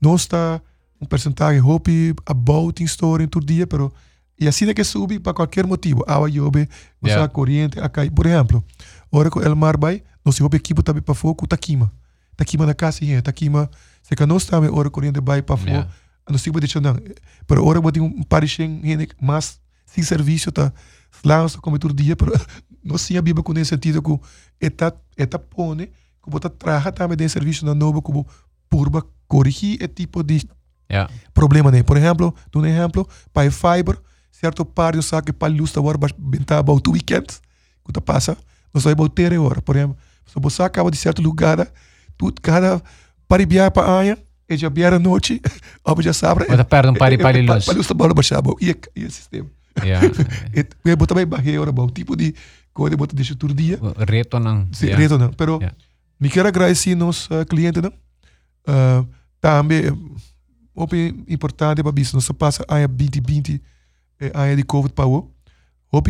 [0.00, 0.60] nós está
[1.00, 3.92] um percentual hope about story todo dia, pero
[4.40, 6.02] e assim é que sube para qualquer motivo.
[6.06, 6.68] Água chove,
[7.04, 7.24] yeah.
[7.24, 8.10] a corrente, a cai.
[8.10, 8.64] Por exemplo,
[9.12, 11.92] hora que o mar vai, nós hope equipo também para fogo, taquima.
[12.36, 13.70] Taquima na casa, é, taquima.
[14.02, 15.90] Se que nós também hora corrente vai para fogo, yeah.
[16.28, 17.00] nós tipo deixando.
[17.46, 18.80] Pero hora botem um parichem,
[19.20, 20.72] mais sem serviço tá
[21.24, 22.32] lança como todo dia, pero
[22.82, 24.18] não sim a Bíblia com esse sentido que
[24.60, 25.86] eta eta pone
[26.22, 28.26] que bota traga também de serviço na novo como
[28.68, 30.48] purba corrigir esse tipo de
[30.90, 31.08] Ja.
[31.32, 31.84] problema né.
[31.84, 33.96] Por exemplo, um exemplo, para fiber,
[34.30, 37.40] certo par eu que para luz da hora bentar about two weekends,
[37.92, 38.36] tá passa,
[38.72, 41.66] nós vai about ter hora, por exemplo, se você acaba de certo lugar,
[42.16, 42.80] tu cada
[43.26, 44.18] para viajar para aia,
[44.48, 45.40] e já viaja noite,
[45.84, 46.44] ob já sabe.
[46.46, 47.64] Bota perde um pari pari luz.
[47.64, 49.48] Para luz da bola baixar, e e o sistema.
[50.84, 52.34] E botar bem barreira, about tipo de
[52.72, 53.78] coisa bota deixa todo dia.
[54.08, 54.38] Reto.
[54.72, 54.96] Sí, ja.
[54.96, 55.30] reto não.
[55.32, 55.76] Pero Yeah.
[56.18, 57.92] me quero agradecer nos uh, clientes não.
[58.66, 59.08] Uh,
[59.40, 59.90] também
[60.74, 60.94] op
[61.28, 63.60] importante para isso, nós passa a 2020 eh,
[64.34, 65.30] a de Covid para o.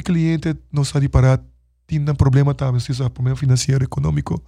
[0.04, 1.40] Cliente não sabe parar
[1.92, 4.42] um problema também, se é problema financeiro, econômico.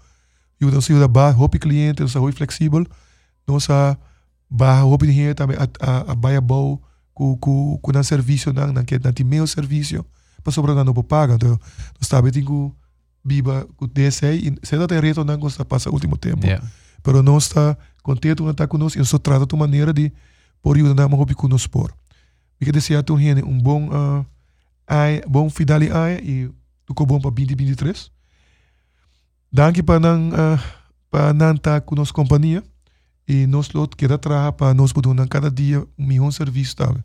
[0.61, 2.87] E o nosso da bar, op cliente, nós é flexível,
[3.47, 3.97] nós a
[4.49, 6.79] bar, op dinheiro também a a a baia bom
[7.15, 10.05] com com com um serviço não, não que não tem meu serviço,
[10.43, 11.59] para sobrar não vou pagar, então
[12.01, 12.73] nós tem que
[13.25, 16.61] biba com DSA e se não tem reto não gosta passa o último tempo Ja.
[17.03, 20.13] pero não está contente com estar conosco e só trata de maneira de
[20.61, 21.93] por isso não hobby conosco por
[22.65, 24.27] quer dizer tu gente um bom uh,
[24.87, 25.89] ai bom fidali
[26.23, 26.51] e
[26.87, 28.11] tu co bom para 2023
[29.53, 30.61] danke para não uh,
[31.11, 32.63] para não estar conosco companhia
[33.27, 37.03] e nós lot queda trabalhar para nós poder cada dia um melhor serviço também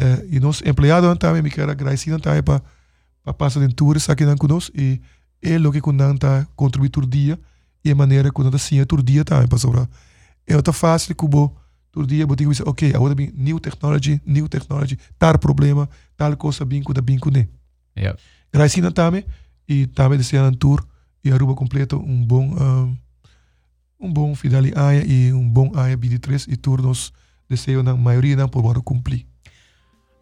[0.00, 2.62] uh, e nós empregados também me quero agradecer também para
[3.22, 5.00] para passar em tours aqui conosco e
[5.42, 7.38] é o que não está contribuir todo dia
[7.84, 9.88] e a maneira que nós assim dia também para sobrar
[10.46, 11.28] é outra fácil que o
[11.98, 16.64] todo dia eu digo ok agora bem new technology new technology tal problema tal coisa
[16.64, 17.48] que bem com né
[17.96, 18.14] Ja.
[18.52, 19.24] Graças também
[19.68, 20.84] e também desejar um tour
[21.24, 22.96] e Aruba completo um bom um,
[23.98, 27.12] um bom Fidali Aya e um bom Aya 23 e tour nos
[27.50, 29.26] desejo na maioria não por bora cumprir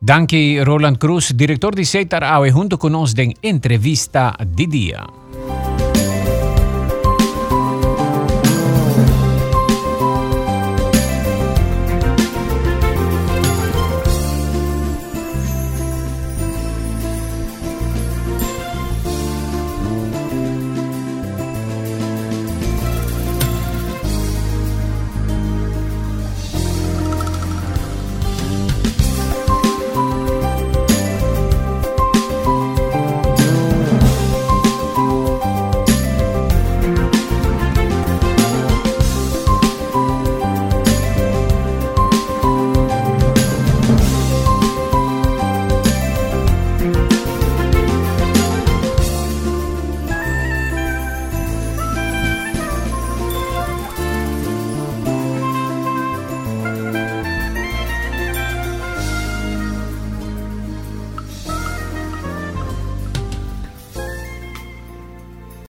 [0.00, 5.06] Danke Roland Cruz, director de Seitar Awe, junto con nos den entrevista de día.